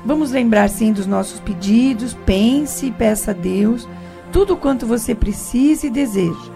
Vamos 0.05 0.31
lembrar, 0.31 0.69
sim, 0.69 0.93
dos 0.93 1.05
nossos 1.05 1.39
pedidos, 1.39 2.13
pense 2.25 2.85
e 2.85 2.91
peça 2.91 3.31
a 3.31 3.33
Deus 3.33 3.87
tudo 4.31 4.55
quanto 4.55 4.85
você 4.85 5.15
precisa 5.15 5.87
e 5.87 5.89
deseja. 5.89 6.51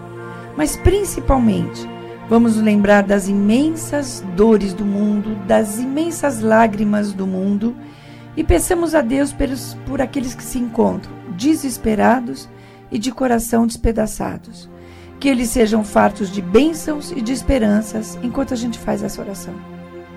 Mas, 0.56 0.76
principalmente, 0.76 1.88
vamos 2.28 2.56
lembrar 2.56 3.02
das 3.02 3.28
imensas 3.28 4.24
dores 4.36 4.72
do 4.72 4.84
mundo, 4.84 5.34
das 5.46 5.78
imensas 5.78 6.40
lágrimas 6.40 7.12
do 7.12 7.26
mundo 7.26 7.74
e 8.36 8.42
peçamos 8.42 8.94
a 8.94 9.00
Deus 9.00 9.32
pelos, 9.32 9.76
por 9.86 10.00
aqueles 10.00 10.34
que 10.34 10.42
se 10.42 10.58
encontram 10.58 11.12
desesperados 11.36 12.48
e 12.90 12.98
de 12.98 13.10
coração 13.12 13.66
despedaçados. 13.66 14.68
Que 15.20 15.28
eles 15.28 15.50
sejam 15.50 15.84
fartos 15.84 16.30
de 16.30 16.42
bênçãos 16.42 17.10
e 17.10 17.20
de 17.20 17.32
esperanças 17.32 18.18
enquanto 18.22 18.52
a 18.52 18.56
gente 18.56 18.78
faz 18.78 19.02
essa 19.02 19.20
oração. 19.22 19.54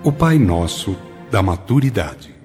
O 0.03 0.11
Pai 0.11 0.37
Nosso 0.37 0.95
da 1.31 1.41
Maturidade. 1.41 2.35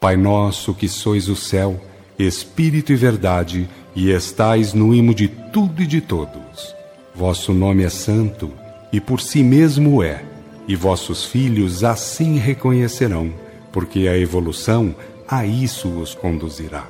Pai 0.00 0.16
nosso 0.16 0.74
que 0.74 0.88
sois 0.88 1.28
o 1.28 1.36
céu, 1.36 1.80
Espírito 2.18 2.92
e 2.92 2.96
verdade, 2.96 3.68
e 3.94 4.10
estais 4.10 4.72
no 4.74 4.94
imo 4.94 5.14
de 5.14 5.28
tudo 5.28 5.82
e 5.82 5.86
de 5.86 6.00
todos. 6.00 6.74
Vosso 7.14 7.52
nome 7.52 7.84
é 7.84 7.88
santo, 7.88 8.50
e 8.92 9.00
por 9.00 9.20
si 9.20 9.42
mesmo 9.42 10.02
é, 10.02 10.22
e 10.68 10.76
vossos 10.76 11.24
filhos 11.24 11.84
assim 11.84 12.36
reconhecerão, 12.38 13.32
porque 13.72 14.06
a 14.06 14.16
evolução 14.16 14.94
a 15.26 15.46
isso 15.46 15.88
os 15.88 16.14
conduzirá. 16.14 16.86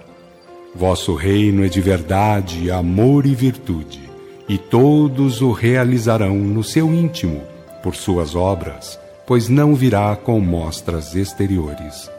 Vosso 0.75 1.15
reino 1.15 1.65
é 1.65 1.69
de 1.69 1.81
verdade, 1.81 2.71
amor 2.71 3.27
e 3.27 3.35
virtude, 3.35 4.11
e 4.49 4.59
todos 4.59 5.41
o 5.41 5.53
realizarão 5.53 6.37
no 6.37 6.65
seu 6.65 6.93
íntimo, 6.93 7.43
por 7.83 7.95
suas 7.95 8.35
obras, 8.35 8.99
pois 9.27 9.49
não 9.49 9.75
virá 9.75 10.17
com 10.17 10.41
mostras 10.41 11.15
exteriores. 11.15 12.11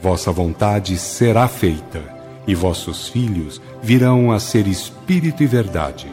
Vossa 0.00 0.32
vontade 0.32 0.96
será 0.96 1.46
feita, 1.46 2.02
e 2.46 2.54
vossos 2.54 3.08
filhos 3.08 3.60
virão 3.82 4.32
a 4.32 4.40
ser 4.40 4.66
espírito 4.66 5.42
e 5.42 5.46
verdade. 5.46 6.08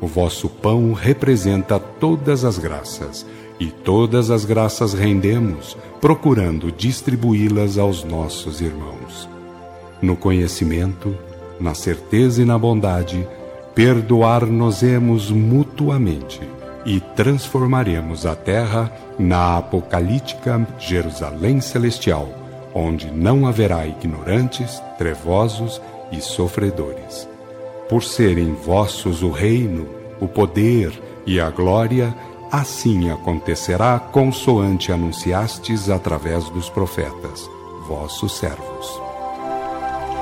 O 0.00 0.06
vosso 0.06 0.48
pão 0.48 0.92
representa 0.92 1.78
todas 1.78 2.44
as 2.44 2.58
graças, 2.58 3.26
e 3.58 3.66
todas 3.66 4.30
as 4.30 4.44
graças 4.44 4.92
rendemos, 4.92 5.76
procurando 6.00 6.70
distribuí-las 6.70 7.78
aos 7.78 8.04
nossos 8.04 8.60
irmãos. 8.60 9.28
No 10.00 10.16
conhecimento, 10.16 11.16
na 11.58 11.74
certeza 11.74 12.42
e 12.42 12.44
na 12.44 12.58
bondade, 12.58 13.26
perdoar-nos-emos 13.74 15.30
mutuamente 15.30 16.40
e 16.84 17.00
transformaremos 17.00 18.24
a 18.26 18.34
terra 18.34 18.92
na 19.18 19.56
apocalíptica 19.56 20.66
Jerusalém 20.78 21.60
celestial, 21.60 22.28
onde 22.74 23.10
não 23.10 23.46
haverá 23.46 23.86
ignorantes, 23.86 24.80
trevosos 24.96 25.80
e 26.12 26.20
sofredores. 26.20 27.28
Por 27.88 28.04
serem 28.04 28.54
vossos 28.54 29.22
o 29.22 29.30
reino, 29.30 29.88
o 30.20 30.28
poder 30.28 30.92
e 31.26 31.40
a 31.40 31.50
glória, 31.50 32.14
assim 32.50 33.10
acontecerá 33.10 33.98
consoante 33.98 34.92
anunciastes 34.92 35.88
através 35.90 36.48
dos 36.50 36.68
profetas, 36.70 37.48
vossos 37.86 38.36
servos. 38.36 39.06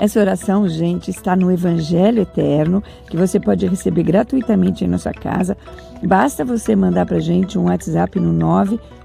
Essa 0.01 0.21
oração, 0.21 0.69
gente, 0.69 1.11
está 1.11 1.37
no 1.37 1.51
Evangelho 1.51 2.23
Eterno, 2.23 2.83
que 3.09 3.17
você 3.17 3.39
pode 3.39 3.67
receber 3.67 4.03
gratuitamente 4.03 4.85
em 4.85 4.89
nossa 4.89 5.13
casa. 5.13 5.57
Basta 6.03 6.45
você 6.45 6.75
mandar 6.75 7.07
para 7.07 7.21
gente 7.21 7.59
um 7.59 7.65
WhatsApp 7.65 8.19
no 8.19 8.33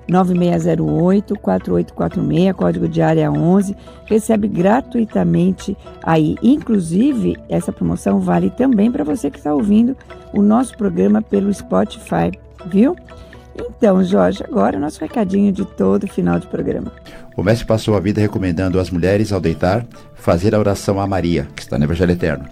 99608-4846, 0.10 2.54
código 2.54 2.88
de 2.88 3.02
área 3.02 3.32
11. 3.32 3.76
Recebe 4.06 4.48
gratuitamente 4.48 5.76
aí. 6.04 6.36
Inclusive, 6.42 7.38
essa 7.48 7.72
promoção 7.72 8.20
vale 8.20 8.50
também 8.50 8.92
para 8.92 9.04
você 9.04 9.30
que 9.30 9.38
está 9.38 9.54
ouvindo 9.54 9.96
o 10.34 10.42
nosso 10.42 10.76
programa 10.78 11.22
pelo 11.22 11.54
Spotify, 11.54 12.32
viu? 12.66 12.96
Então, 13.56 14.04
Jorge, 14.04 14.44
agora 14.44 14.80
nosso 14.80 15.02
recadinho 15.02 15.52
de 15.52 15.66
todo 15.66 16.08
final 16.08 16.40
de 16.40 16.48
programa. 16.48 16.92
O 17.36 17.44
mestre 17.44 17.66
passou 17.66 17.96
a 17.96 18.00
vida 18.00 18.22
recomendando 18.22 18.80
às 18.80 18.90
mulheres, 18.90 19.32
ao 19.32 19.40
deitar, 19.40 19.86
fazer 20.16 20.56
a 20.56 20.60
oração 20.60 21.00
a 21.00 21.08
Maria, 21.08 21.48
que 21.56 21.62
está 21.62 21.78
no 21.78 21.84
Evangelho 21.84 22.12
Eterno, 22.12 22.46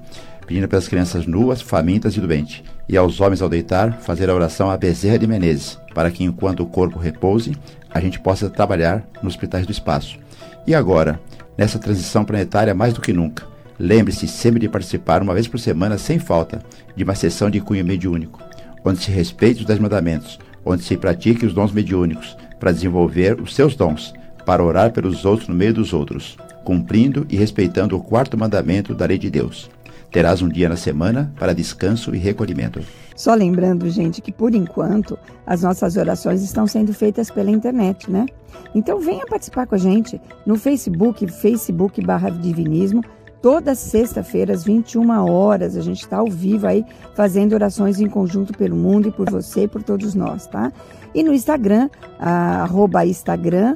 pedindo 0.46 0.67
pelas 0.67 0.88
crianças 0.88 1.26
nuas, 1.26 1.62
famintas 1.62 2.15
e 2.15 2.22
doentes, 2.22 2.63
e 2.89 2.98
aos 2.98 3.20
homens, 3.20 3.41
ao 3.41 3.50
deitar, 3.50 4.00
fazer 4.00 4.30
a 4.30 4.36
oração 4.36 4.70
a 4.70 4.78
Bezerra 4.78 5.20
de 5.20 5.28
Menezes, 5.28 5.78
para 5.97 6.12
que 6.12 6.23
enquanto 6.23 6.60
o 6.60 6.67
corpo 6.67 6.99
repouse, 6.99 7.57
a 7.91 7.99
gente 7.99 8.19
possa 8.19 8.51
trabalhar 8.51 9.03
nos 9.15 9.33
hospitais 9.33 9.65
do 9.65 9.71
espaço. 9.71 10.19
E 10.67 10.75
agora, 10.75 11.19
nessa 11.57 11.79
transição 11.79 12.23
planetária 12.23 12.75
mais 12.75 12.93
do 12.93 13.01
que 13.01 13.12
nunca, 13.12 13.47
lembre-se 13.79 14.27
sempre 14.27 14.60
de 14.60 14.69
participar 14.69 15.23
uma 15.23 15.33
vez 15.33 15.47
por 15.47 15.60
semana, 15.60 15.97
sem 15.97 16.19
falta, 16.19 16.62
de 16.95 17.03
uma 17.03 17.15
sessão 17.15 17.49
de 17.49 17.60
cunho 17.60 17.83
mediúnico, 17.83 18.39
onde 18.86 18.99
se 18.99 19.10
respeite 19.10 19.62
os 19.62 19.65
dez 19.65 19.79
mandamentos, 19.79 20.38
onde 20.63 20.83
se 20.83 20.95
pratique 20.95 21.47
os 21.47 21.53
dons 21.55 21.71
mediúnicos, 21.71 22.38
para 22.60 22.71
desenvolver 22.71 23.41
os 23.41 23.55
seus 23.55 23.75
dons, 23.75 24.13
para 24.45 24.63
orar 24.63 24.91
pelos 24.91 25.25
outros 25.25 25.49
no 25.49 25.55
meio 25.55 25.73
dos 25.73 25.93
outros, 25.93 26.38
cumprindo 26.63 27.25
e 27.27 27.36
respeitando 27.36 27.97
o 27.97 28.03
quarto 28.03 28.38
mandamento 28.38 28.93
da 28.93 29.07
lei 29.07 29.17
de 29.17 29.31
Deus. 29.31 29.67
Terás 30.12 30.41
um 30.41 30.48
dia 30.48 30.70
na 30.70 30.78
semana 30.78 31.34
para 31.38 31.54
descanso 31.54 32.15
e 32.15 32.17
recolhimento. 32.17 32.82
Só 33.15 33.34
lembrando, 33.34 33.89
gente, 33.89 34.22
que 34.22 34.32
por 34.32 34.54
enquanto 34.54 35.17
as 35.46 35.63
nossas 35.63 35.98
orações 35.98 36.41
estão 36.41 36.65
sendo 36.67 36.93
feitas 36.93 37.30
pela 37.30 37.52
internet, 37.52 38.10
né? 38.10 38.26
Então 38.74 39.00
venha 39.00 39.26
participar 39.26 39.67
com 39.67 39.76
a 39.76 39.78
gente 39.78 40.22
no 40.46 40.56
Facebook, 40.56 41.28
Facebook 41.28 42.00
barra 42.06 42.30
Divinismo. 42.30 43.04
Toda 43.41 43.76
sexta-feira, 43.76 44.54
às 44.54 44.63
21 44.63 45.10
horas, 45.30 45.78
a 45.78 45.82
gente 45.82 46.02
está 46.02 46.17
ao 46.17 46.28
vivo 46.28 46.67
aí 46.67 46.84
fazendo 47.15 47.54
orações 47.54 48.00
em 48.00 48.08
conjunto 48.08 48.52
pelo 48.54 48.76
mundo 48.76 49.10
e 49.10 49.12
por 49.12 49.30
você 49.30 49.63
e 49.63 49.67
por 49.67 49.84
todos 49.84 50.15
nós, 50.15 50.48
tá? 50.48 50.72
E 51.13 51.24
no 51.24 51.34
Instagram, 51.34 51.89
arroba 52.20 53.06
Instagram, 53.06 53.76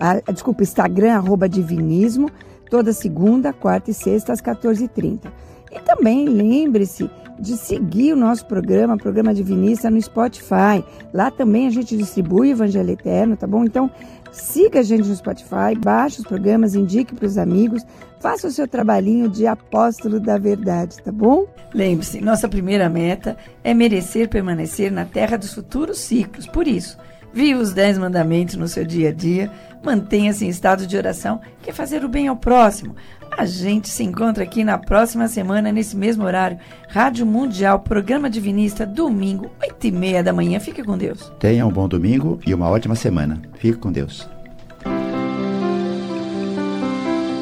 ah, 0.00 0.20
desculpa, 0.32 0.62
Instagram, 0.62 1.14
arroba 1.14 1.48
Divinismo, 1.48 2.30
toda 2.70 2.92
segunda, 2.92 3.52
quarta 3.52 3.90
e 3.90 3.94
sexta, 3.94 4.32
às 4.32 4.40
14h30. 4.40 5.30
E 5.72 5.80
também 5.80 6.28
lembre-se 6.28 7.10
de 7.38 7.56
seguir 7.56 8.12
o 8.12 8.16
nosso 8.16 8.46
programa, 8.46 8.96
programa 8.96 9.34
Divinista, 9.34 9.90
no 9.90 10.00
Spotify. 10.00 10.84
Lá 11.12 11.30
também 11.30 11.66
a 11.66 11.70
gente 11.70 11.96
distribui 11.96 12.48
o 12.48 12.52
Evangelho 12.52 12.90
Eterno, 12.90 13.36
tá 13.36 13.46
bom? 13.46 13.64
Então, 13.64 13.90
siga 14.30 14.80
a 14.80 14.82
gente 14.82 15.08
no 15.08 15.16
Spotify, 15.16 15.74
baixe 15.76 16.20
os 16.20 16.26
programas, 16.26 16.74
indique 16.74 17.14
para 17.14 17.26
os 17.26 17.38
amigos, 17.38 17.84
faça 18.20 18.46
o 18.46 18.50
seu 18.50 18.68
trabalhinho 18.68 19.28
de 19.28 19.46
apóstolo 19.46 20.20
da 20.20 20.38
verdade, 20.38 21.02
tá 21.02 21.10
bom? 21.10 21.46
Lembre-se, 21.74 22.20
nossa 22.20 22.48
primeira 22.48 22.88
meta 22.88 23.36
é 23.64 23.74
merecer 23.74 24.28
permanecer 24.28 24.92
na 24.92 25.04
terra 25.04 25.36
dos 25.36 25.52
futuros 25.52 25.98
ciclos. 25.98 26.46
Por 26.46 26.68
isso, 26.68 26.96
viva 27.32 27.60
os 27.60 27.72
dez 27.72 27.98
mandamentos 27.98 28.54
no 28.54 28.68
seu 28.68 28.84
dia 28.84 29.08
a 29.08 29.12
dia, 29.12 29.50
mantenha-se 29.82 30.44
em 30.44 30.48
estado 30.48 30.86
de 30.86 30.96
oração, 30.96 31.40
que 31.60 31.70
é 31.70 31.72
fazer 31.72 32.04
o 32.04 32.08
bem 32.08 32.28
ao 32.28 32.36
próximo. 32.36 32.94
A 33.36 33.46
gente 33.46 33.88
se 33.88 34.04
encontra 34.04 34.44
aqui 34.44 34.62
na 34.62 34.78
próxima 34.78 35.26
semana, 35.26 35.72
nesse 35.72 35.96
mesmo 35.96 36.24
horário. 36.24 36.58
Rádio 36.88 37.24
Mundial, 37.24 37.80
programa 37.80 38.28
Divinista, 38.28 38.86
domingo, 38.86 39.50
8 39.62 39.86
e 39.86 39.90
meia 39.90 40.22
da 40.22 40.32
manhã. 40.32 40.60
Fique 40.60 40.82
com 40.82 40.96
Deus. 40.96 41.32
Tenha 41.38 41.66
um 41.66 41.70
bom 41.70 41.88
domingo 41.88 42.38
e 42.46 42.54
uma 42.54 42.68
ótima 42.68 42.94
semana. 42.94 43.40
Fique 43.54 43.78
com 43.78 43.90
Deus. 43.90 44.28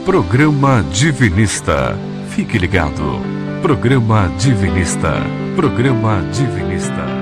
Programa 0.05 0.83
Divinista. 0.93 1.97
Fique 2.31 2.59
ligado. 2.59 3.21
Programa 3.61 4.29
Divinista. 4.39 5.15
Programa 5.55 6.23
Divinista. 6.33 7.20